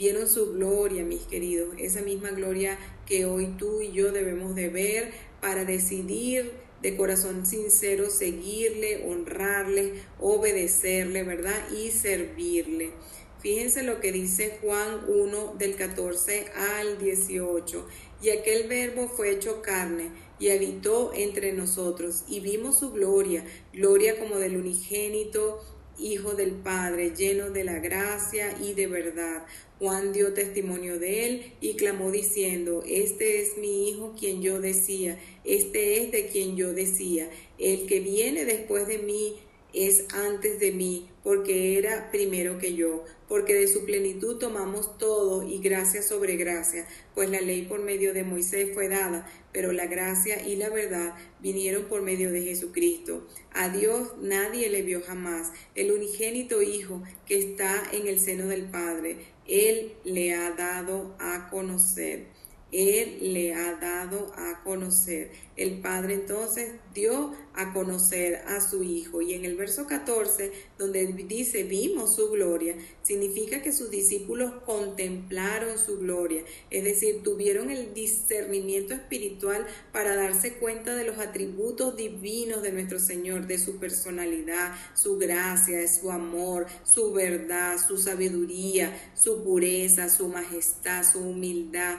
vieron 0.00 0.26
su 0.26 0.54
gloria, 0.54 1.04
mis 1.04 1.24
queridos, 1.24 1.74
esa 1.76 2.00
misma 2.00 2.30
gloria 2.30 2.78
que 3.04 3.26
hoy 3.26 3.54
tú 3.58 3.82
y 3.82 3.92
yo 3.92 4.12
debemos 4.12 4.54
de 4.54 4.70
ver 4.70 5.12
para 5.42 5.66
decidir 5.66 6.52
de 6.80 6.96
corazón 6.96 7.44
sincero 7.44 8.08
seguirle, 8.08 9.04
honrarle, 9.06 9.92
obedecerle, 10.18 11.22
¿verdad? 11.22 11.70
Y 11.70 11.90
servirle. 11.90 12.92
Fíjense 13.40 13.82
lo 13.82 14.00
que 14.00 14.12
dice 14.12 14.58
Juan 14.60 15.04
1 15.08 15.54
del 15.58 15.74
14 15.74 16.46
al 16.54 16.98
18. 16.98 17.86
Y 18.22 18.30
aquel 18.30 18.68
verbo 18.68 19.08
fue 19.08 19.30
hecho 19.30 19.62
carne 19.62 20.10
y 20.38 20.50
habitó 20.50 21.12
entre 21.14 21.52
nosotros 21.52 22.24
y 22.28 22.40
vimos 22.40 22.78
su 22.78 22.92
gloria, 22.92 23.44
gloria 23.72 24.18
como 24.18 24.38
del 24.38 24.56
unigénito 24.56 25.60
Hijo 25.98 26.32
del 26.32 26.52
Padre, 26.52 27.14
lleno 27.14 27.50
de 27.50 27.62
la 27.64 27.78
gracia 27.78 28.56
y 28.58 28.72
de 28.72 28.86
verdad. 28.86 29.44
Juan 29.78 30.12
dio 30.12 30.32
testimonio 30.32 30.98
de 30.98 31.26
él 31.26 31.52
y 31.60 31.74
clamó 31.74 32.10
diciendo, 32.10 32.82
Este 32.86 33.42
es 33.42 33.58
mi 33.58 33.88
Hijo 33.88 34.14
quien 34.18 34.40
yo 34.40 34.60
decía, 34.60 35.18
este 35.44 36.02
es 36.02 36.10
de 36.10 36.26
quien 36.28 36.56
yo 36.56 36.72
decía, 36.72 37.30
el 37.58 37.86
que 37.86 38.00
viene 38.00 38.46
después 38.46 38.86
de 38.86 38.98
mí 38.98 39.36
es 39.74 40.06
antes 40.12 40.58
de 40.58 40.72
mí, 40.72 41.08
porque 41.22 41.78
era 41.78 42.10
primero 42.10 42.58
que 42.58 42.74
yo, 42.74 43.04
porque 43.30 43.54
de 43.54 43.68
su 43.68 43.84
plenitud 43.84 44.38
tomamos 44.38 44.98
todo 44.98 45.48
y 45.48 45.60
gracia 45.60 46.02
sobre 46.02 46.34
gracia, 46.34 46.84
pues 47.14 47.30
la 47.30 47.40
ley 47.40 47.62
por 47.62 47.80
medio 47.80 48.12
de 48.12 48.24
Moisés 48.24 48.70
fue 48.74 48.88
dada, 48.88 49.24
pero 49.52 49.70
la 49.70 49.86
gracia 49.86 50.44
y 50.44 50.56
la 50.56 50.68
verdad 50.68 51.14
vinieron 51.38 51.84
por 51.84 52.02
medio 52.02 52.32
de 52.32 52.42
Jesucristo. 52.42 53.24
A 53.52 53.68
Dios 53.68 54.14
nadie 54.20 54.68
le 54.68 54.82
vio 54.82 55.00
jamás, 55.00 55.52
el 55.76 55.92
unigénito 55.92 56.60
Hijo 56.60 57.04
que 57.24 57.38
está 57.38 57.84
en 57.92 58.08
el 58.08 58.18
seno 58.18 58.48
del 58.48 58.64
Padre, 58.64 59.18
Él 59.46 59.92
le 60.02 60.34
ha 60.34 60.50
dado 60.50 61.14
a 61.20 61.50
conocer. 61.50 62.26
Él 62.72 63.32
le 63.32 63.54
ha 63.54 63.74
dado 63.74 64.32
a 64.36 64.62
conocer. 64.64 65.30
el 65.56 65.80
Padre 65.80 66.14
entonces 66.14 66.72
dio 66.94 67.32
a 67.60 67.72
conocer 67.72 68.36
a 68.46 68.60
su 68.60 68.82
Hijo. 68.82 69.20
Y 69.22 69.34
en 69.34 69.44
el 69.44 69.56
verso 69.56 69.86
14, 69.86 70.52
donde 70.78 71.06
dice, 71.06 71.64
vimos 71.64 72.16
su 72.16 72.30
gloria, 72.30 72.76
significa 73.02 73.62
que 73.62 73.72
sus 73.72 73.90
discípulos 73.90 74.52
contemplaron 74.64 75.78
su 75.78 75.98
gloria, 75.98 76.42
es 76.70 76.84
decir, 76.84 77.22
tuvieron 77.22 77.70
el 77.70 77.92
discernimiento 77.92 78.94
espiritual 78.94 79.66
para 79.92 80.16
darse 80.16 80.54
cuenta 80.54 80.94
de 80.94 81.04
los 81.04 81.18
atributos 81.18 81.96
divinos 81.96 82.62
de 82.62 82.72
nuestro 82.72 82.98
Señor, 82.98 83.46
de 83.46 83.58
su 83.58 83.78
personalidad, 83.78 84.74
su 84.94 85.18
gracia, 85.18 85.86
su 85.88 86.10
amor, 86.10 86.66
su 86.84 87.12
verdad, 87.12 87.76
su 87.86 87.98
sabiduría, 87.98 88.96
su 89.14 89.44
pureza, 89.44 90.08
su 90.08 90.28
majestad, 90.28 91.04
su 91.04 91.20
humildad, 91.20 91.98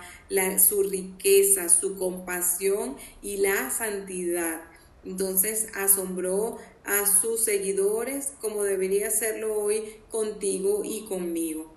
su 0.59 0.83
riqueza, 0.83 1.69
su 1.69 1.97
compasión 1.97 2.95
y 3.21 3.37
la 3.37 3.69
santidad. 3.69 4.70
Entonces 5.03 5.67
asombró 5.73 6.57
a 6.83 7.05
sus 7.05 7.43
seguidores 7.43 8.33
como 8.39 8.63
debería 8.63 9.07
hacerlo 9.07 9.55
hoy 9.55 9.95
contigo 10.09 10.83
y 10.83 11.05
conmigo. 11.05 11.73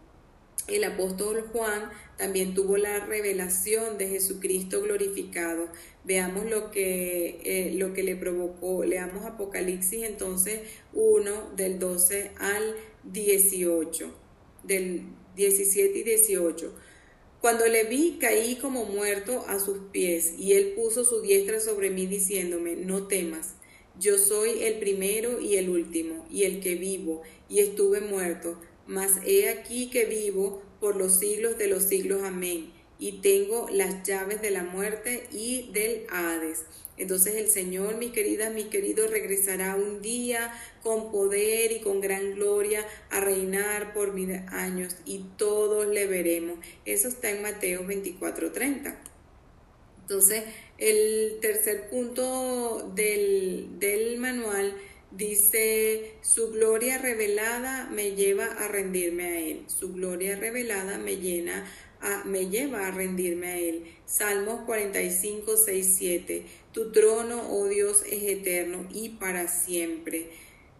El 0.66 0.84
apóstol 0.84 1.46
Juan 1.52 1.90
también 2.16 2.54
tuvo 2.54 2.78
la 2.78 3.04
revelación 3.04 3.98
de 3.98 4.08
Jesucristo 4.08 4.80
glorificado. 4.80 5.68
Veamos 6.04 6.46
lo 6.46 6.70
que, 6.70 7.40
eh, 7.44 7.74
lo 7.74 7.92
que 7.92 8.02
le 8.02 8.16
provocó. 8.16 8.82
Leamos 8.84 9.26
Apocalipsis 9.26 10.04
entonces 10.04 10.60
1 10.94 11.50
del 11.56 11.78
12 11.78 12.30
al 12.38 12.76
18, 13.04 14.10
del 14.62 15.02
17 15.36 15.98
y 15.98 16.02
18. 16.02 16.74
Cuando 17.44 17.66
le 17.66 17.84
vi, 17.84 18.16
caí 18.18 18.56
como 18.56 18.86
muerto 18.86 19.44
a 19.46 19.60
sus 19.60 19.76
pies, 19.92 20.32
y 20.38 20.54
él 20.54 20.72
puso 20.74 21.04
su 21.04 21.20
diestra 21.20 21.60
sobre 21.60 21.90
mí, 21.90 22.06
diciéndome, 22.06 22.74
no 22.74 23.06
temas, 23.06 23.56
yo 24.00 24.16
soy 24.16 24.62
el 24.62 24.78
primero 24.78 25.38
y 25.42 25.56
el 25.56 25.68
último, 25.68 26.24
y 26.30 26.44
el 26.44 26.60
que 26.60 26.76
vivo, 26.76 27.20
y 27.50 27.58
estuve 27.58 28.00
muerto, 28.00 28.58
mas 28.86 29.18
he 29.26 29.50
aquí 29.50 29.90
que 29.90 30.06
vivo 30.06 30.62
por 30.80 30.96
los 30.96 31.18
siglos 31.18 31.58
de 31.58 31.66
los 31.66 31.82
siglos. 31.82 32.22
Amén. 32.22 32.72
Y 32.98 33.20
tengo 33.20 33.68
las 33.70 34.04
llaves 34.04 34.40
de 34.40 34.50
la 34.50 34.62
muerte 34.62 35.28
y 35.30 35.70
del 35.72 36.06
Hades. 36.08 36.64
Entonces 36.96 37.34
el 37.36 37.48
Señor, 37.48 37.96
mi 37.96 38.10
querida, 38.10 38.50
mi 38.50 38.64
querido, 38.64 39.08
regresará 39.08 39.74
un 39.74 40.00
día 40.00 40.52
con 40.82 41.10
poder 41.10 41.72
y 41.72 41.80
con 41.80 42.00
gran 42.00 42.34
gloria 42.34 42.86
a 43.10 43.20
reinar 43.20 43.92
por 43.94 44.12
mil 44.12 44.32
años 44.48 44.96
y 45.04 45.24
todos 45.36 45.86
le 45.86 46.06
veremos. 46.06 46.58
Eso 46.84 47.08
está 47.08 47.30
en 47.30 47.42
Mateo 47.42 47.84
24:30. 47.84 48.96
Entonces 50.02 50.44
el 50.78 51.38
tercer 51.40 51.88
punto 51.88 52.92
del, 52.94 53.78
del 53.78 54.18
manual 54.18 54.76
dice, 55.10 56.14
su 56.22 56.50
gloria 56.50 56.98
revelada 56.98 57.88
me 57.90 58.14
lleva 58.14 58.46
a 58.46 58.68
rendirme 58.68 59.24
a 59.24 59.40
Él. 59.40 59.64
Su 59.68 59.92
gloria 59.92 60.36
revelada 60.36 60.98
me 60.98 61.16
llena 61.16 61.64
me 62.24 62.48
lleva 62.48 62.86
a 62.86 62.90
rendirme 62.90 63.46
a 63.46 63.58
Él. 63.58 63.84
Salmos 64.06 64.62
45, 64.66 65.56
6, 65.56 65.94
7. 65.98 66.46
Tu 66.74 66.90
trono, 66.90 67.40
oh 67.52 67.68
Dios, 67.68 68.02
es 68.10 68.24
eterno 68.24 68.88
y 68.92 69.10
para 69.10 69.46
siempre. 69.46 70.30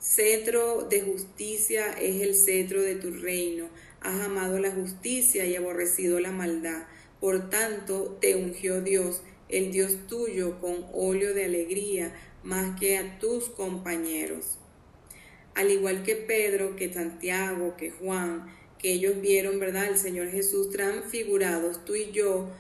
Cetro 0.00 0.88
de 0.90 1.02
justicia 1.02 1.92
es 1.92 2.20
el 2.20 2.34
cetro 2.34 2.82
de 2.82 2.96
tu 2.96 3.12
reino. 3.12 3.68
Has 4.00 4.20
amado 4.20 4.58
la 4.58 4.72
justicia 4.72 5.46
y 5.46 5.54
aborrecido 5.54 6.18
la 6.18 6.32
maldad. 6.32 6.88
Por 7.20 7.48
tanto, 7.48 8.18
te 8.20 8.34
ungió 8.34 8.82
Dios, 8.82 9.22
el 9.48 9.70
Dios 9.70 10.08
tuyo, 10.08 10.60
con 10.60 10.84
óleo 10.92 11.32
de 11.32 11.44
alegría, 11.44 12.12
más 12.42 12.76
que 12.80 12.98
a 12.98 13.20
tus 13.20 13.44
compañeros. 13.44 14.58
Al 15.54 15.70
igual 15.70 16.02
que 16.02 16.16
Pedro, 16.16 16.74
que 16.74 16.92
Santiago, 16.92 17.76
que 17.76 17.92
Juan, 17.92 18.52
que 18.80 18.94
ellos 18.94 19.20
vieron, 19.20 19.60
¿verdad? 19.60 19.86
El 19.86 19.96
Señor 19.96 20.28
Jesús 20.28 20.70
transfigurados, 20.70 21.84
tú 21.84 21.94
y 21.94 22.10
yo 22.10 22.50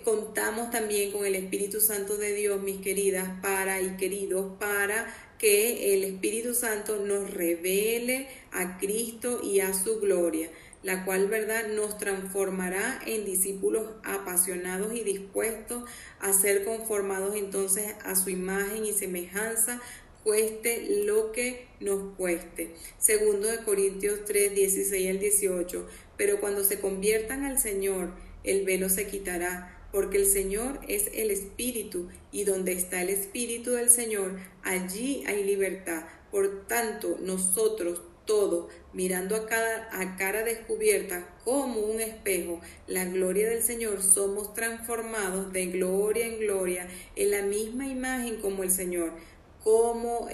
contamos 0.00 0.70
también 0.70 1.12
con 1.12 1.26
el 1.26 1.34
Espíritu 1.34 1.80
Santo 1.80 2.16
de 2.16 2.34
Dios, 2.34 2.62
mis 2.62 2.80
queridas, 2.80 3.28
para 3.42 3.80
y 3.80 3.96
queridos, 3.96 4.52
para 4.58 5.14
que 5.38 5.94
el 5.94 6.04
Espíritu 6.04 6.54
Santo 6.54 6.96
nos 7.04 7.30
revele 7.30 8.28
a 8.52 8.78
Cristo 8.78 9.40
y 9.42 9.60
a 9.60 9.74
su 9.74 10.00
gloria 10.00 10.50
la 10.82 11.04
cual 11.04 11.28
verdad 11.28 11.68
nos 11.68 11.96
transformará 11.98 13.00
en 13.06 13.24
discípulos 13.24 13.88
apasionados 14.02 14.94
y 14.94 15.04
dispuestos 15.04 15.84
a 16.20 16.32
ser 16.32 16.64
conformados 16.64 17.36
entonces 17.36 17.94
a 18.04 18.16
su 18.16 18.30
imagen 18.30 18.84
y 18.84 18.92
semejanza 18.92 19.80
cueste 20.24 21.04
lo 21.04 21.32
que 21.32 21.68
nos 21.80 22.14
cueste. 22.16 22.74
Segundo 22.98 23.48
de 23.48 23.58
Corintios 23.64 24.24
3, 24.24 24.54
16 24.54 25.10
al 25.10 25.18
18. 25.18 25.88
Pero 26.16 26.40
cuando 26.40 26.64
se 26.64 26.80
conviertan 26.80 27.44
al 27.44 27.58
Señor, 27.58 28.12
el 28.44 28.64
velo 28.64 28.88
se 28.88 29.06
quitará, 29.06 29.81
porque 29.92 30.18
el 30.18 30.26
Señor 30.26 30.80
es 30.88 31.08
el 31.14 31.30
Espíritu, 31.30 32.08
y 32.32 32.44
donde 32.44 32.72
está 32.72 33.02
el 33.02 33.10
Espíritu 33.10 33.72
del 33.72 33.90
Señor, 33.90 34.38
allí 34.62 35.22
hay 35.26 35.44
libertad. 35.44 36.04
Por 36.30 36.66
tanto, 36.66 37.18
nosotros 37.20 38.00
todos, 38.24 38.72
mirando 38.92 39.36
a, 39.36 39.46
cada, 39.46 39.88
a 39.92 40.16
cara 40.16 40.44
descubierta 40.44 41.36
como 41.44 41.80
un 41.80 42.00
espejo 42.00 42.60
la 42.86 43.04
gloria 43.04 43.48
del 43.50 43.62
Señor, 43.62 44.02
somos 44.02 44.54
transformados 44.54 45.52
de 45.52 45.66
gloria 45.66 46.26
en 46.26 46.38
gloria 46.38 46.88
en 47.16 47.30
la 47.30 47.42
misma 47.42 47.86
imagen 47.86 48.36
como 48.40 48.62
el 48.62 48.70
Señor 48.70 49.12
como, 49.62 50.28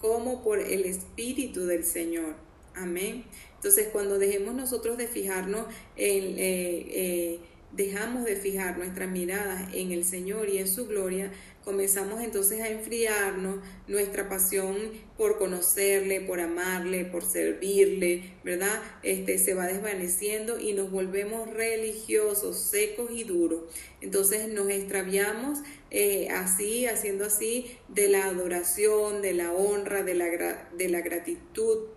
como 0.00 0.42
por 0.42 0.60
el 0.60 0.84
Espíritu 0.84 1.66
del 1.66 1.84
Señor. 1.84 2.34
Amén. 2.74 3.24
Entonces, 3.54 3.88
cuando 3.90 4.18
dejemos 4.18 4.54
nosotros 4.54 4.98
de 4.98 5.08
fijarnos 5.08 5.66
en... 5.96 6.38
Eh, 6.38 6.86
eh, 6.90 7.40
dejamos 7.76 8.24
de 8.24 8.36
fijar 8.36 8.78
nuestras 8.78 9.08
miradas 9.08 9.68
en 9.74 9.92
el 9.92 10.04
Señor 10.04 10.48
y 10.48 10.58
en 10.58 10.68
su 10.68 10.86
gloria, 10.86 11.30
comenzamos 11.64 12.22
entonces 12.22 12.60
a 12.62 12.68
enfriarnos 12.68 13.58
nuestra 13.88 14.28
pasión 14.28 14.76
por 15.16 15.36
conocerle, 15.36 16.20
por 16.20 16.40
amarle, 16.40 17.04
por 17.04 17.24
servirle, 17.24 18.34
¿verdad? 18.44 18.80
Este 19.02 19.36
se 19.38 19.54
va 19.54 19.66
desvaneciendo 19.66 20.60
y 20.60 20.72
nos 20.74 20.90
volvemos 20.90 21.50
religiosos, 21.52 22.56
secos 22.56 23.10
y 23.10 23.24
duros. 23.24 23.64
Entonces 24.00 24.48
nos 24.48 24.70
extraviamos 24.70 25.58
eh, 25.90 26.28
así, 26.30 26.86
haciendo 26.86 27.24
así, 27.24 27.76
de 27.88 28.08
la 28.08 28.26
adoración, 28.26 29.20
de 29.20 29.34
la 29.34 29.52
honra, 29.52 30.04
de 30.04 30.14
la, 30.14 30.68
de 30.76 30.88
la 30.88 31.00
gratitud 31.00 31.95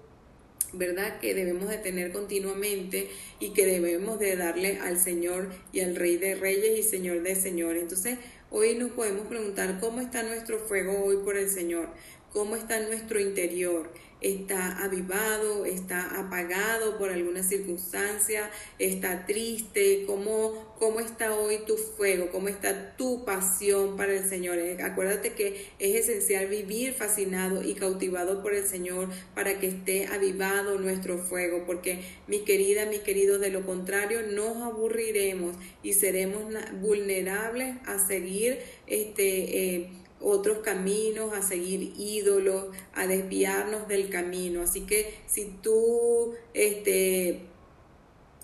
¿verdad? 0.74 1.20
Que 1.20 1.34
debemos 1.34 1.70
de 1.70 1.78
tener 1.78 2.12
continuamente 2.12 3.10
y 3.40 3.50
que 3.50 3.66
debemos 3.66 4.20
de 4.20 4.36
darle 4.36 4.80
al 4.80 5.00
Señor 5.00 5.50
y 5.72 5.82
al 5.82 5.96
Rey 5.96 6.18
de 6.18 6.36
Reyes 6.36 6.80
y 6.80 6.84
Señor 6.84 7.22
de 7.24 7.36
Señores. 7.36 7.84
Entonces, 7.84 8.18
hoy 8.50 8.76
nos 8.76 8.92
podemos 8.92 9.28
preguntar 9.28 9.80
cómo 9.80 10.02
está 10.02 10.24
nuestro 10.24 10.60
fuego 10.60 11.04
hoy 11.04 11.18
por 11.24 11.38
el 11.38 11.50
Señor, 11.50 11.90
cómo 12.32 12.56
está 12.56 12.80
nuestro 12.80 13.20
interior, 13.20 13.92
está 14.22 14.84
avivado, 14.84 15.66
está 15.66 16.20
apagado 16.20 16.98
por 16.98 17.10
alguna 17.10 17.44
circunstancia, 17.44 18.50
está 18.78 19.26
triste, 19.26 20.04
cómo, 20.06 20.76
cómo 20.78 21.00
está 21.00 21.36
hoy 21.36 21.60
tu 21.66 21.78
fuego, 21.78 22.30
cómo 22.32 22.50
está 22.50 22.96
tu 22.98 23.24
pasión 23.24 23.96
para 23.96 24.14
el 24.14 24.28
Señor. 24.28 24.58
Eh, 24.58 24.82
acuérdate 24.82 25.34
que 25.34 25.68
es 25.80 25.96
esencial 25.96 26.48
vivir 26.48 26.94
fascinado 26.94 27.64
y 27.64 27.76
cautivado 27.76 28.42
por 28.42 28.54
el 28.54 28.66
Señor 28.66 29.10
para 29.36 29.60
que 29.60 29.68
esté 29.68 30.08
avivado 30.08 30.80
nuestro 30.80 31.18
fuego, 31.18 31.64
porque 31.66 32.02
mi 32.28 32.40
querida, 32.40 32.86
mi 32.86 33.00
querido, 33.00 33.40
de 33.40 33.50
lo 33.50 33.66
contrario 33.66 34.22
nos 34.22 34.58
aburriremos 34.58 35.56
y 35.84 35.94
seremos 35.94 36.44
vulnerables 36.82 37.78
a 37.86 38.06
seguir 38.06 38.60
este 38.88 39.76
eh, 39.76 39.90
otros 40.22 40.60
caminos, 40.60 41.34
a 41.34 41.42
seguir 41.42 41.94
ídolos, 41.98 42.68
a 42.94 43.08
desviarnos 43.08 43.88
del 43.88 44.10
camino. 44.10 44.62
Así 44.62 44.82
que 44.82 45.14
si 45.28 45.46
tú 45.62 46.36
este, 46.54 47.42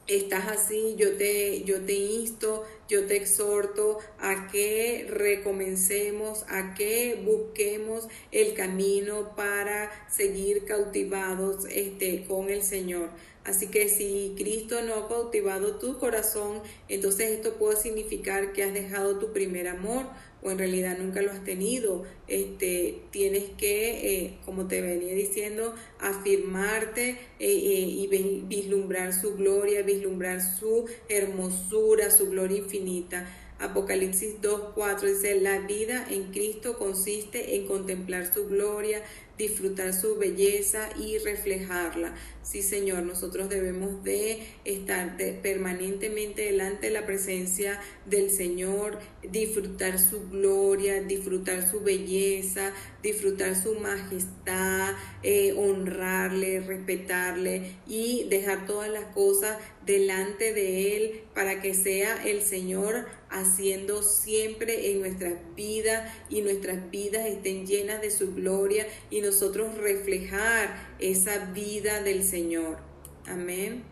estás 0.08 0.48
así, 0.48 0.96
yo 0.98 1.18
te, 1.18 1.64
yo 1.64 1.82
te 1.82 1.94
insto, 1.94 2.64
yo 2.88 3.06
te 3.06 3.18
exhorto 3.18 4.00
a 4.20 4.48
que 4.48 5.08
recomencemos, 5.10 6.46
a 6.48 6.74
que 6.76 7.22
busquemos 7.26 8.08
el 8.32 8.54
camino 8.54 9.36
para 9.36 9.92
seguir 10.10 10.66
cautivados 10.66 11.66
este, 11.70 12.26
con 12.26 12.50
el 12.50 12.64
Señor. 12.64 13.10
Así 13.46 13.68
que 13.68 13.90
si 13.90 14.34
Cristo 14.36 14.82
no 14.82 14.96
ha 14.96 15.08
cautivado 15.08 15.76
tu 15.78 16.00
corazón, 16.00 16.62
entonces 16.90 17.32
esto 17.32 17.54
puede 17.54 17.78
significar 17.78 18.54
que 18.54 18.64
has 18.64 18.74
dejado 18.74 19.20
tu 19.20 19.34
primer 19.34 19.68
amor 19.68 20.08
o 20.46 20.52
en 20.52 20.60
realidad 20.60 21.00
nunca 21.00 21.24
lo 21.24 21.32
has 21.32 21.44
tenido, 21.44 22.04
este, 22.28 23.02
tienes 23.10 23.46
que, 23.58 24.26
eh, 24.26 24.38
como 24.46 24.68
te 24.68 24.80
venía 24.80 25.16
diciendo, 25.16 25.74
afirmarte 26.00 27.10
eh, 27.10 27.18
eh, 27.40 27.50
y 27.50 28.08
vislumbrar 28.48 29.12
su 29.12 29.36
gloria, 29.36 29.82
vislumbrar 29.82 30.42
su 30.44 30.86
hermosura, 31.10 32.12
su 32.12 32.30
gloria 32.30 32.60
infinita. 32.60 33.28
Apocalipsis 33.58 34.40
2.4 34.42 35.02
dice, 35.02 35.42
la 35.42 35.60
vida 35.62 36.06
en 36.12 36.32
Cristo 36.32 36.78
consiste 36.78 37.56
en 37.56 37.66
contemplar 37.66 38.32
su 38.32 38.48
gloria, 38.48 39.02
disfrutar 39.38 39.94
su 39.94 40.18
belleza 40.18 40.90
y 40.98 41.18
reflejarla. 41.20 42.14
Sí, 42.44 42.62
Señor, 42.62 43.04
nosotros 43.04 43.50
debemos 43.50 44.04
de 44.04 44.44
estar 44.66 45.18
permanentemente 45.42 46.44
delante 46.44 46.88
de 46.88 46.94
la 46.94 47.06
presencia 47.06 47.80
del 48.06 48.30
Señor, 48.30 49.00
disfrutar 49.24 49.98
su 49.98 50.30
gloria, 50.30 51.02
disfrutar 51.02 51.68
su 51.68 51.82
belleza, 51.82 52.72
disfrutar 53.02 53.56
su 53.56 53.80
majestad, 53.80 54.94
eh, 55.24 55.54
honrarle, 55.58 56.60
respetarle 56.60 57.78
y 57.88 58.28
dejar 58.30 58.68
todas 58.68 58.90
las 58.90 59.06
cosas 59.06 59.58
delante 59.86 60.54
de 60.54 60.98
Él 60.98 61.24
para 61.34 61.62
que 61.62 61.74
sea 61.74 62.24
el 62.26 62.42
Señor 62.42 63.06
haciendo 63.36 64.02
siempre 64.02 64.92
en 64.92 65.02
nuestras 65.02 65.34
vidas 65.56 66.12
y 66.30 66.42
nuestras 66.42 66.90
vidas 66.90 67.28
estén 67.28 67.68
llenas 67.68 68.02
de 68.02 68.10
su 68.10 68.34
gloria 68.34 68.88
y 69.10 69.20
nosotros 69.20 69.78
reflejar 69.78 70.96
esa 71.00 71.52
vida 71.52 72.02
del 72.02 72.24
Señor. 72.24 72.78
Amén. 73.28 73.84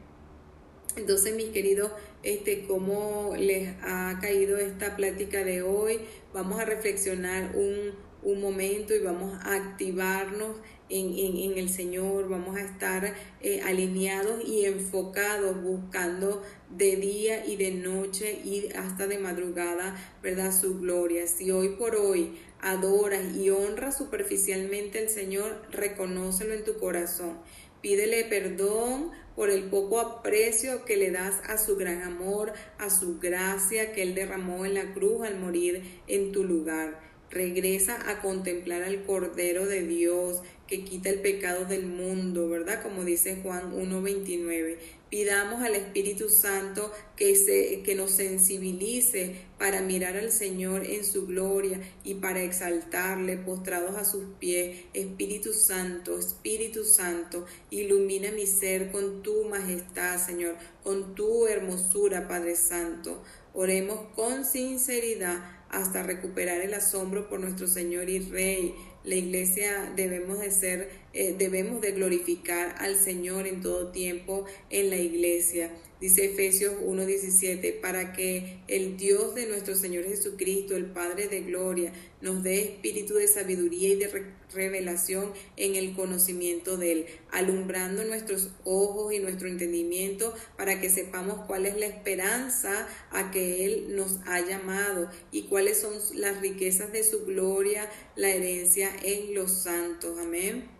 Entonces, 0.95 1.35
mis 1.35 1.49
queridos, 1.49 1.91
este, 2.21 2.65
¿cómo 2.65 3.33
les 3.37 3.75
ha 3.81 4.17
caído 4.21 4.57
esta 4.57 4.95
plática 4.95 5.43
de 5.43 5.61
hoy? 5.61 5.99
Vamos 6.33 6.59
a 6.59 6.65
reflexionar 6.65 7.51
un, 7.55 7.93
un 8.21 8.41
momento 8.41 8.95
y 8.95 8.99
vamos 8.99 9.37
a 9.43 9.55
activarnos 9.55 10.55
en, 10.99 11.57
el 11.57 11.69
Señor, 11.69 12.29
vamos 12.29 12.55
a 12.55 12.61
estar 12.61 13.15
eh, 13.41 13.61
alineados 13.61 14.47
y 14.47 14.65
enfocados 14.65 15.61
buscando 15.63 16.43
de 16.69 16.95
día 16.97 17.45
y 17.45 17.55
de 17.55 17.71
noche 17.71 18.39
y 18.43 18.69
hasta 18.75 19.07
de 19.07 19.17
madrugada, 19.17 19.95
¿verdad? 20.21 20.51
Su 20.57 20.79
gloria. 20.79 21.27
Si 21.27 21.51
hoy 21.51 21.69
por 21.69 21.95
hoy 21.95 22.37
adoras 22.61 23.35
y 23.35 23.49
honras 23.49 23.97
superficialmente 23.97 24.99
al 24.99 25.09
Señor, 25.09 25.61
reconócelo 25.71 26.53
en 26.53 26.63
tu 26.63 26.77
corazón. 26.77 27.39
Pídele 27.81 28.23
perdón 28.25 29.11
por 29.35 29.49
el 29.49 29.63
poco 29.63 29.99
aprecio 29.99 30.85
que 30.85 30.95
le 30.95 31.11
das 31.11 31.41
a 31.49 31.57
su 31.57 31.75
gran 31.75 32.01
amor, 32.03 32.53
a 32.77 32.89
su 32.89 33.19
gracia 33.19 33.91
que 33.93 34.03
Él 34.03 34.15
derramó 34.15 34.65
en 34.65 34.75
la 34.75 34.93
cruz 34.93 35.23
al 35.23 35.39
morir 35.39 36.01
en 36.07 36.31
tu 36.31 36.43
lugar. 36.43 37.01
Regresa 37.29 38.09
a 38.09 38.21
contemplar 38.21 38.83
al 38.83 39.03
Cordero 39.05 39.65
de 39.65 39.81
Dios 39.81 40.43
que 40.73 40.83
quita 40.83 41.09
el 41.11 41.19
pecado 41.19 41.65
del 41.65 41.85
mundo, 41.85 42.49
¿verdad? 42.49 42.81
Como 42.81 43.03
dice 43.03 43.39
Juan 43.43 43.73
1.29. 43.73 44.77
Pidamos 45.07 45.61
al 45.61 45.75
Espíritu 45.75 46.29
Santo 46.29 46.91
que, 47.15 47.35
se, 47.35 47.83
que 47.83 47.93
nos 47.93 48.09
sensibilice 48.09 49.35
para 49.59 49.81
mirar 49.81 50.17
al 50.17 50.31
Señor 50.31 50.83
en 50.87 51.05
su 51.05 51.27
gloria 51.27 51.79
y 52.03 52.15
para 52.15 52.41
exaltarle 52.41 53.37
postrados 53.37 53.95
a 53.97 54.03
sus 54.03 54.23
pies. 54.39 54.85
Espíritu 54.95 55.53
Santo, 55.53 56.17
Espíritu 56.17 56.83
Santo, 56.85 57.45
ilumina 57.69 58.31
mi 58.31 58.47
ser 58.47 58.91
con 58.91 59.21
tu 59.21 59.43
majestad, 59.45 60.17
Señor, 60.17 60.55
con 60.83 61.13
tu 61.13 61.45
hermosura, 61.45 62.27
Padre 62.27 62.55
Santo. 62.55 63.21
Oremos 63.53 63.99
con 64.15 64.43
sinceridad 64.43 65.39
hasta 65.69 66.01
recuperar 66.01 66.61
el 66.61 66.73
asombro 66.73 67.29
por 67.29 67.39
nuestro 67.39 67.67
Señor 67.67 68.09
y 68.09 68.17
Rey 68.17 68.73
la 69.03 69.15
iglesia 69.15 69.91
debemos 69.95 70.39
de 70.39 70.51
ser, 70.51 70.89
eh, 71.13 71.35
debemos 71.37 71.79
de 71.81 71.91
glorificar 71.91 72.75
al 72.79 72.95
Señor 72.95 73.45
en 73.45 73.61
todo 73.61 73.91
tiempo 73.91 74.45
en 74.69 74.89
la 74.89 74.97
iglesia. 74.97 75.71
Dice 76.03 76.25
Efesios 76.25 76.73
1:17, 76.81 77.79
para 77.79 78.11
que 78.11 78.57
el 78.67 78.97
Dios 78.97 79.35
de 79.35 79.45
nuestro 79.45 79.73
Señor 79.73 80.03
Jesucristo, 80.03 80.75
el 80.75 80.87
Padre 80.87 81.29
de 81.29 81.43
Gloria, 81.43 81.93
nos 82.19 82.43
dé 82.43 82.61
espíritu 82.61 83.13
de 83.13 83.27
sabiduría 83.27 83.89
y 83.89 83.95
de 83.95 84.25
revelación 84.53 85.31
en 85.55 85.75
el 85.75 85.95
conocimiento 85.95 86.75
de 86.75 86.91
Él, 86.91 87.05
alumbrando 87.31 88.03
nuestros 88.03 88.49
ojos 88.65 89.13
y 89.13 89.19
nuestro 89.19 89.47
entendimiento 89.47 90.33
para 90.57 90.81
que 90.81 90.89
sepamos 90.89 91.45
cuál 91.47 91.67
es 91.67 91.77
la 91.77 91.85
esperanza 91.85 92.87
a 93.11 93.31
que 93.31 93.65
Él 93.65 93.95
nos 93.95 94.19
ha 94.25 94.41
llamado 94.41 95.09
y 95.31 95.43
cuáles 95.43 95.79
son 95.79 95.93
las 96.15 96.41
riquezas 96.41 96.91
de 96.91 97.03
su 97.03 97.23
gloria, 97.23 97.89
la 98.15 98.29
herencia 98.29 98.89
en 99.03 99.33
los 99.35 99.63
santos. 99.63 100.19
Amén. 100.19 100.72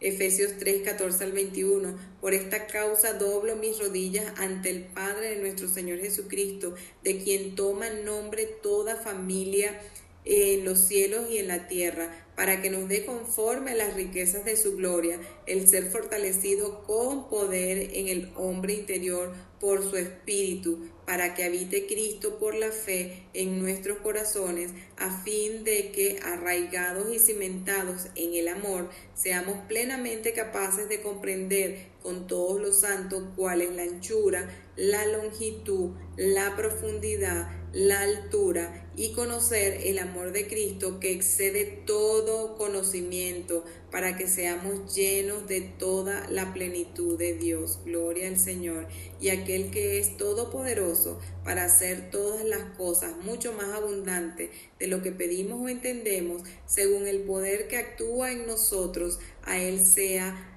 Efesios 0.00 0.58
3, 0.58 0.82
14 0.82 1.24
al 1.24 1.32
21. 1.32 1.96
Por 2.20 2.34
esta 2.34 2.66
causa 2.66 3.14
doblo 3.14 3.56
mis 3.56 3.78
rodillas 3.78 4.32
ante 4.36 4.70
el 4.70 4.84
Padre 4.84 5.30
de 5.30 5.40
nuestro 5.40 5.68
Señor 5.68 6.00
Jesucristo, 6.00 6.74
de 7.02 7.22
quien 7.22 7.54
toma 7.54 7.88
nombre 7.90 8.46
toda 8.62 8.96
familia 8.96 9.80
en 10.26 10.64
los 10.64 10.80
cielos 10.80 11.30
y 11.30 11.38
en 11.38 11.48
la 11.48 11.68
tierra 11.68 12.26
para 12.36 12.60
que 12.60 12.68
nos 12.68 12.88
dé 12.88 13.06
conforme 13.06 13.72
a 13.72 13.76
las 13.76 13.94
riquezas 13.94 14.44
de 14.44 14.56
su 14.56 14.76
gloria 14.76 15.18
el 15.46 15.66
ser 15.66 15.86
fortalecido 15.86 16.84
con 16.84 17.28
poder 17.28 17.90
en 17.94 18.08
el 18.08 18.30
hombre 18.36 18.74
interior 18.74 19.32
por 19.58 19.82
su 19.82 19.96
espíritu, 19.96 20.90
para 21.06 21.34
que 21.34 21.44
habite 21.44 21.86
Cristo 21.86 22.38
por 22.38 22.54
la 22.54 22.70
fe 22.70 23.22
en 23.32 23.58
nuestros 23.58 23.98
corazones, 23.98 24.72
a 24.98 25.22
fin 25.22 25.64
de 25.64 25.90
que, 25.92 26.18
arraigados 26.22 27.14
y 27.14 27.18
cimentados 27.18 28.08
en 28.16 28.34
el 28.34 28.48
amor, 28.48 28.90
seamos 29.14 29.56
plenamente 29.66 30.34
capaces 30.34 30.90
de 30.90 31.00
comprender 31.00 31.86
con 32.02 32.26
todos 32.26 32.60
los 32.60 32.80
santos 32.80 33.22
cuál 33.34 33.62
es 33.62 33.70
la 33.74 33.84
anchura, 33.84 34.50
la 34.76 35.06
longitud, 35.06 35.92
la 36.16 36.54
profundidad, 36.54 37.48
la 37.76 38.00
altura 38.00 38.88
y 38.96 39.12
conocer 39.12 39.82
el 39.84 39.98
amor 39.98 40.32
de 40.32 40.46
Cristo 40.46 40.98
que 40.98 41.12
excede 41.12 41.66
todo 41.84 42.56
conocimiento 42.56 43.66
para 43.90 44.16
que 44.16 44.26
seamos 44.26 44.94
llenos 44.94 45.46
de 45.46 45.60
toda 45.60 46.26
la 46.30 46.54
plenitud 46.54 47.18
de 47.18 47.34
Dios. 47.34 47.80
Gloria 47.84 48.28
al 48.28 48.38
Señor 48.38 48.88
y 49.20 49.28
aquel 49.28 49.70
que 49.70 49.98
es 49.98 50.16
todopoderoso 50.16 51.20
para 51.44 51.64
hacer 51.64 52.10
todas 52.10 52.46
las 52.46 52.62
cosas 52.78 53.14
mucho 53.22 53.52
más 53.52 53.68
abundantes 53.68 54.48
de 54.78 54.86
lo 54.86 55.02
que 55.02 55.12
pedimos 55.12 55.60
o 55.60 55.68
entendemos 55.68 56.44
según 56.64 57.06
el 57.06 57.24
poder 57.24 57.68
que 57.68 57.76
actúa 57.76 58.32
en 58.32 58.46
nosotros. 58.46 59.18
A 59.42 59.58
Él 59.58 59.80
sea 59.80 60.55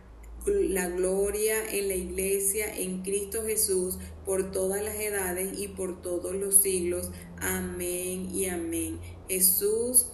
la 0.53 0.89
gloria 0.89 1.55
en 1.71 1.88
la 1.88 1.95
iglesia 1.95 2.73
en 2.75 3.01
Cristo 3.01 3.43
Jesús 3.45 3.97
por 4.25 4.51
todas 4.51 4.83
las 4.83 4.95
edades 4.95 5.57
y 5.57 5.69
por 5.69 6.01
todos 6.01 6.35
los 6.35 6.55
siglos. 6.55 7.12
Amén 7.38 8.29
y 8.33 8.45
amén. 8.45 8.99
Jesús 9.27 10.07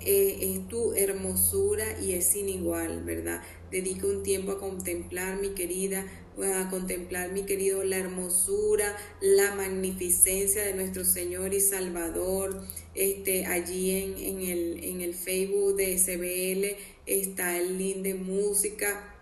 eh, 0.00 0.38
es 0.40 0.68
tu 0.68 0.92
hermosura 0.94 1.98
y 2.00 2.12
es 2.12 2.26
sin 2.26 2.48
igual, 2.48 3.02
¿verdad? 3.04 3.42
Dedica 3.70 4.06
un 4.06 4.22
tiempo 4.22 4.52
a 4.52 4.58
contemplar, 4.58 5.40
mi 5.40 5.50
querida, 5.50 6.06
a 6.44 6.68
contemplar, 6.68 7.32
mi 7.32 7.42
querido, 7.42 7.82
la 7.82 7.96
hermosura, 7.96 8.96
la 9.20 9.54
magnificencia 9.54 10.62
de 10.64 10.74
nuestro 10.74 11.04
Señor 11.04 11.54
y 11.54 11.60
Salvador. 11.60 12.62
Este, 12.94 13.46
allí 13.46 13.90
en, 13.90 14.18
en, 14.18 14.40
el, 14.42 14.84
en 14.84 15.00
el 15.00 15.14
Facebook 15.14 15.76
de 15.76 15.98
SBL 15.98 16.76
está 17.06 17.58
el 17.58 17.78
link 17.78 17.98
de 17.98 18.14
música 18.14 19.15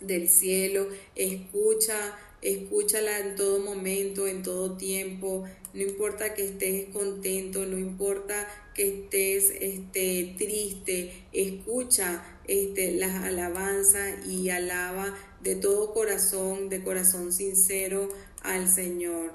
del 0.00 0.28
cielo, 0.28 0.88
escucha, 1.14 2.16
escúchala 2.42 3.18
en 3.20 3.36
todo 3.36 3.60
momento, 3.60 4.26
en 4.26 4.42
todo 4.42 4.76
tiempo, 4.76 5.44
no 5.74 5.82
importa 5.82 6.34
que 6.34 6.46
estés 6.46 6.86
contento, 6.92 7.66
no 7.66 7.78
importa 7.78 8.48
que 8.74 9.02
estés 9.02 9.52
este, 9.60 10.34
triste, 10.38 11.12
escucha 11.32 12.24
este, 12.46 12.94
las 12.94 13.24
alabanzas 13.24 14.26
y 14.26 14.48
alaba 14.50 15.14
de 15.42 15.56
todo 15.56 15.92
corazón, 15.92 16.68
de 16.68 16.82
corazón 16.82 17.32
sincero 17.32 18.08
al 18.42 18.68
Señor. 18.68 19.32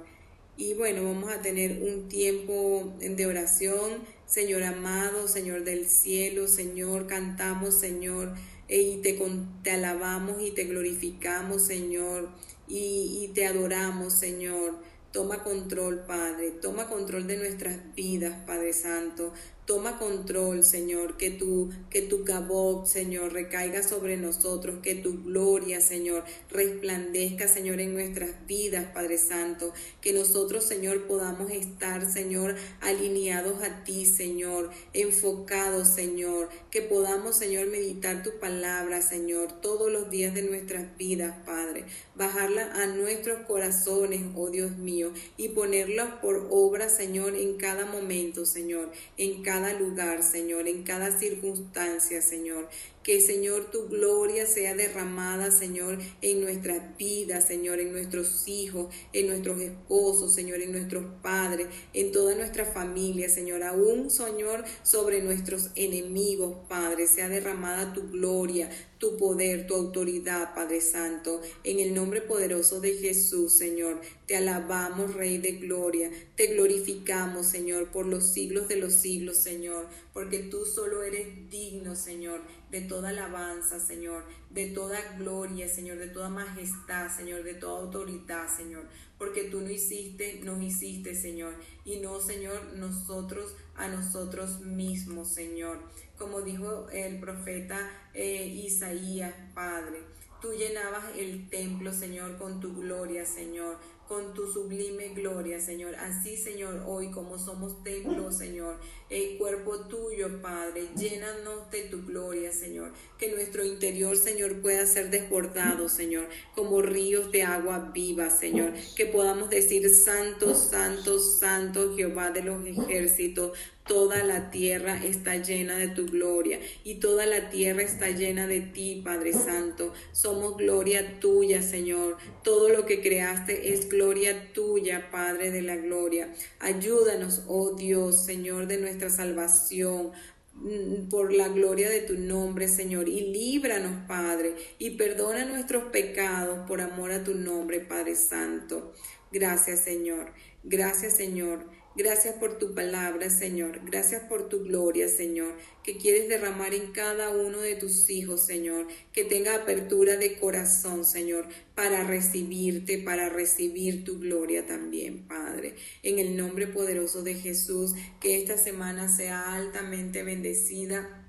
Y 0.58 0.74
bueno, 0.74 1.04
vamos 1.04 1.32
a 1.32 1.42
tener 1.42 1.82
un 1.84 2.08
tiempo 2.10 2.94
de 3.00 3.26
oración. 3.26 4.04
Señor 4.26 4.64
amado, 4.64 5.28
Señor 5.28 5.64
del 5.64 5.88
cielo, 5.88 6.48
Señor, 6.48 7.08
cantamos, 7.08 7.80
Señor 7.80 8.34
y 8.70 8.98
te, 9.02 9.20
te, 9.64 9.72
alabamos 9.72 10.42
y 10.42 10.52
te 10.52 10.64
glorificamos, 10.66 11.66
Señor, 11.66 12.30
y, 12.68 13.24
y 13.24 13.32
te 13.34 13.46
adoramos, 13.46 14.14
Señor. 14.14 14.76
Toma 15.12 15.44
control, 15.44 16.06
Padre. 16.08 16.50
Toma 16.50 16.88
control 16.88 17.28
de 17.28 17.38
nuestras 17.38 17.78
vidas, 17.94 18.36
Padre 18.48 18.74
Santo. 18.74 19.32
Toma 19.66 19.98
control, 19.98 20.62
Señor, 20.66 21.16
que 21.16 21.32
tu, 21.32 21.70
que 21.90 22.02
tu 22.02 22.26
cabot, 22.26 22.86
Señor, 22.86 23.32
recaiga 23.32 23.82
sobre 23.82 24.18
nosotros, 24.18 24.80
que 24.84 24.94
tu 24.94 25.24
gloria, 25.24 25.80
Señor, 25.80 26.26
resplandezca, 26.50 27.48
Señor, 27.48 27.80
en 27.80 27.94
nuestras 27.94 28.46
vidas, 28.46 28.88
Padre 28.94 29.18
Santo, 29.18 29.72
que 30.02 30.12
nosotros, 30.12 30.66
Señor, 30.66 31.08
podamos 31.08 31.50
estar, 31.50 32.12
Señor, 32.12 32.56
alineados 32.82 33.64
a 33.64 33.86
ti, 33.86 34.06
Señor, 34.06 34.70
enfocados, 34.92 35.88
Señor, 35.88 36.50
que 36.70 36.82
podamos, 36.82 37.38
Señor, 37.38 37.68
meditar 37.68 38.22
tu 38.22 38.38
palabra, 38.42 39.02
Señor, 39.02 39.62
todos 39.62 39.90
los 39.90 40.10
días 40.10 40.34
de 40.34 40.42
nuestras 40.42 40.98
vidas, 40.98 41.38
Padre, 41.46 41.86
bajarla 42.16 42.70
a 42.74 42.88
nuestros 42.88 43.46
corazones, 43.48 44.24
oh 44.36 44.50
Dios 44.50 44.78
mío, 44.78 45.14
y 45.38 45.50
ponerla 45.50 46.20
por 46.20 46.50
obra, 46.52 46.90
Señor, 46.90 47.34
en 47.36 47.56
cada 47.56 47.86
momento, 47.86 48.46
Señor, 48.46 48.92
en 49.16 49.42
cada 49.42 49.53
cada 49.54 49.72
lugar, 49.74 50.24
Señor, 50.24 50.68
en 50.68 50.82
cada 50.82 51.12
circunstancia, 51.12 52.24
Señor. 52.24 52.68
Que, 53.04 53.20
Señor, 53.20 53.70
tu 53.70 53.90
gloria 53.90 54.46
sea 54.46 54.76
derramada, 54.76 55.52
Señor, 55.52 56.00
en 56.22 56.42
nuestras 56.42 56.98
vidas, 56.98 57.46
Señor, 57.46 57.82
en 57.82 57.92
nuestros 57.92 58.48
hijos, 58.48 58.94
en 59.12 59.28
nuestros 59.28 59.60
esposos, 59.60 60.34
Señor, 60.34 60.62
en 60.62 60.72
nuestros 60.72 61.04
padres, 61.22 61.68
en 61.94 62.14
toda 62.14 62.34
nuestra 62.36 62.64
familia, 62.64 63.28
Señor. 63.28 63.64
Aún, 63.64 64.10
Señor, 64.10 64.64
sobre 64.84 65.22
nuestros 65.22 65.72
enemigos, 65.76 66.56
Padre, 66.70 67.08
sea 67.08 67.28
derramada 67.28 67.94
tu 67.94 68.10
gloria, 68.10 68.70
tu 69.00 69.18
poder, 69.18 69.68
tu 69.68 69.76
autoridad, 69.76 70.56
Padre 70.56 70.80
Santo. 70.80 71.42
En 71.66 71.82
el 71.82 71.94
nombre 71.94 72.22
poderoso 72.22 72.80
de 72.80 72.94
Jesús, 72.94 73.52
Señor, 73.52 74.00
te 74.28 74.38
alabamos, 74.38 75.14
Rey 75.14 75.40
de 75.40 75.54
Gloria. 75.54 76.10
Te 76.38 76.48
glorificamos, 76.48 77.48
Señor, 77.48 77.92
por 77.92 78.06
los 78.06 78.32
siglos 78.32 78.70
de 78.70 78.78
los 78.78 78.94
siglos, 78.94 79.36
Señor, 79.36 79.90
porque 80.14 80.40
tú 80.40 80.66
solo 80.66 81.04
eres 81.04 81.50
digno, 81.50 81.98
Señor, 81.98 82.42
de 82.72 82.80
toda 82.94 83.10
alabanza, 83.10 83.80
Señor, 83.80 84.24
de 84.52 84.68
toda 84.68 85.00
gloria, 85.18 85.68
Señor, 85.68 85.98
de 85.98 86.10
toda 86.10 86.30
majestad, 86.30 87.10
Señor, 87.10 87.42
de 87.44 87.56
toda 87.56 87.82
autoridad, 87.82 88.48
Señor, 88.56 88.84
porque 89.18 89.46
tú 89.46 89.62
no 89.62 89.72
hiciste, 89.72 90.42
nos 90.44 90.62
hiciste, 90.62 91.16
Señor, 91.16 91.56
y 91.86 91.98
no, 92.02 92.20
Señor, 92.20 92.74
nosotros 92.76 93.56
a 93.76 93.88
nosotros 93.88 94.60
mismos, 94.60 95.34
Señor 95.34 95.80
como 96.18 96.42
dijo 96.42 96.88
el 96.92 97.20
profeta 97.20 97.78
eh, 98.14 98.46
Isaías, 98.46 99.34
Padre. 99.54 100.13
Tú 100.44 100.52
llenabas 100.52 101.06
el 101.18 101.50
templo, 101.50 101.94
Señor, 101.94 102.38
con 102.38 102.60
tu 102.60 102.76
gloria, 102.76 103.26
Señor 103.26 103.78
con 104.08 104.34
tu 104.34 104.48
sublime 104.48 105.10
gloria, 105.16 105.60
Señor. 105.60 105.96
Así, 105.96 106.38
Señor, 106.38 106.84
hoy 106.86 107.10
como 107.10 107.38
somos 107.38 107.84
templo, 107.84 108.32
Señor, 108.32 108.78
el 109.10 109.38
cuerpo 109.38 109.88
tuyo, 109.88 110.42
Padre, 110.42 110.88
llénanos 110.96 111.72
de 111.72 111.84
tu 111.84 112.06
gloria, 112.06 112.52
Señor. 112.52 112.92
Que 113.18 113.32
nuestro 113.32 113.64
interior, 113.64 114.18
Señor, 114.18 114.62
pueda 114.62 114.86
ser 114.86 115.10
desbordado, 115.10 115.88
Señor, 115.90 116.28
como 116.54 116.82
ríos 116.82 117.32
de 117.32 117.44
agua 117.44 117.92
viva, 117.94 118.30
Señor. 118.30 118.74
Que 118.96 119.06
podamos 119.06 119.50
decir, 119.50 119.90
Santo, 119.90 120.54
Santo, 120.54 121.20
Santo, 121.20 121.96
Jehová 121.96 122.32
de 122.32 122.44
los 122.44 122.66
ejércitos. 122.66 123.58
Toda 123.86 124.24
la 124.24 124.50
tierra 124.50 125.04
está 125.04 125.36
llena 125.36 125.78
de 125.78 125.90
tu 125.90 126.06
gloria 126.06 126.58
y 126.86 126.96
toda 126.96 127.26
la 127.26 127.50
tierra 127.50 127.82
está 127.82 128.10
llena 128.12 128.48
de 128.48 128.62
ti, 128.62 129.02
Padre 129.04 129.34
Santo. 129.34 129.94
Somos 130.14 130.56
gloria 130.56 131.20
tuya, 131.20 131.62
Señor. 131.62 132.18
Todo 132.44 132.70
lo 132.70 132.86
que 132.86 133.02
creaste 133.02 133.74
es 133.74 133.90
gloria 133.90 134.54
tuya, 134.54 135.10
Padre 135.12 135.52
de 135.52 135.64
la 135.64 135.76
gloria. 135.76 136.34
Ayúdanos, 136.60 137.44
oh 137.48 137.76
Dios, 137.76 138.24
Señor 138.24 138.68
de 138.68 138.78
nuestra 138.78 139.10
salvación 139.10 140.14
mm, 140.54 141.10
por 141.10 141.34
la 141.34 141.50
gloria 141.50 141.90
de 141.90 142.02
tu 142.02 142.18
nombre, 142.18 142.70
Señor, 142.70 143.10
y 143.10 143.34
líbranos, 143.34 144.08
Padre, 144.08 144.56
y 144.80 144.92
perdona 144.92 145.44
nuestros 145.44 145.92
pecados 145.92 146.66
por 146.70 146.80
amor 146.80 147.12
a 147.12 147.26
tu 147.26 147.36
nombre, 147.36 147.82
Padre 147.82 148.16
Santo. 148.16 148.94
Gracias, 149.34 149.82
Señor. 149.82 150.32
Gracias, 150.64 151.18
Señor. 151.18 151.83
Gracias 151.96 152.34
por 152.36 152.58
tu 152.58 152.74
palabra, 152.74 153.30
Señor. 153.30 153.82
Gracias 153.86 154.24
por 154.24 154.50
tu 154.50 154.64
gloria, 154.64 155.08
Señor, 155.08 155.54
que 155.84 155.98
quieres 155.98 156.28
derramar 156.28 156.74
en 156.74 156.92
cada 156.92 157.30
uno 157.30 157.60
de 157.60 157.76
tus 157.76 158.10
hijos, 158.10 158.46
Señor. 158.46 158.88
Que 159.12 159.24
tenga 159.24 159.56
apertura 159.56 160.18
de 160.18 160.40
corazón, 160.40 161.06
Señor, 161.06 161.48
para 161.76 162.04
recibirte, 162.04 162.98
para 162.98 163.30
recibir 163.30 164.04
tu 164.04 164.20
gloria 164.20 164.66
también, 164.66 165.28
Padre. 165.28 165.76
En 166.02 166.18
el 166.18 166.36
nombre 166.36 166.66
poderoso 166.66 167.22
de 167.22 167.36
Jesús, 167.36 167.94
que 168.20 168.38
esta 168.38 168.58
semana 168.58 169.16
sea 169.16 169.54
altamente 169.54 170.24
bendecida 170.24 171.23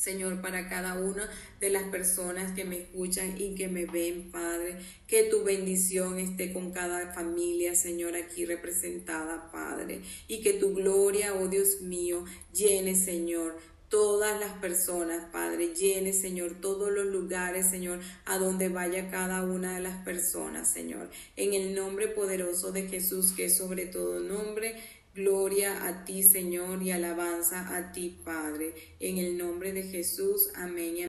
Señor, 0.00 0.40
para 0.40 0.66
cada 0.66 0.94
una 0.98 1.28
de 1.60 1.68
las 1.68 1.82
personas 1.90 2.52
que 2.52 2.64
me 2.64 2.78
escuchan 2.78 3.34
y 3.38 3.54
que 3.54 3.68
me 3.68 3.84
ven, 3.84 4.30
Padre. 4.32 4.76
Que 5.06 5.24
tu 5.24 5.44
bendición 5.44 6.18
esté 6.18 6.54
con 6.54 6.70
cada 6.72 7.12
familia, 7.12 7.76
Señor, 7.76 8.16
aquí 8.16 8.46
representada, 8.46 9.50
Padre. 9.52 10.00
Y 10.26 10.40
que 10.40 10.54
tu 10.54 10.72
gloria, 10.72 11.34
oh 11.34 11.48
Dios 11.48 11.82
mío, 11.82 12.24
llene, 12.50 12.96
Señor, 12.96 13.58
todas 13.90 14.40
las 14.40 14.54
personas, 14.54 15.26
Padre. 15.32 15.74
Llene, 15.74 16.14
Señor, 16.14 16.54
todos 16.62 16.90
los 16.90 17.04
lugares, 17.04 17.68
Señor, 17.68 18.00
a 18.24 18.38
donde 18.38 18.70
vaya 18.70 19.10
cada 19.10 19.42
una 19.42 19.74
de 19.74 19.82
las 19.82 20.02
personas, 20.02 20.72
Señor. 20.72 21.10
En 21.36 21.52
el 21.52 21.74
nombre 21.74 22.08
poderoso 22.08 22.72
de 22.72 22.88
Jesús, 22.88 23.32
que 23.32 23.50
sobre 23.50 23.84
todo 23.84 24.18
nombre 24.20 24.76
Gloria 25.20 25.86
a 25.86 26.06
ti, 26.06 26.22
Señor, 26.22 26.82
y 26.82 26.92
alabanza 26.92 27.76
a 27.76 27.92
ti, 27.92 28.18
Padre. 28.24 28.72
En 29.00 29.18
el 29.18 29.36
nombre 29.36 29.74
de 29.74 29.82
Jesús. 29.82 30.48
Amén. 30.54 30.96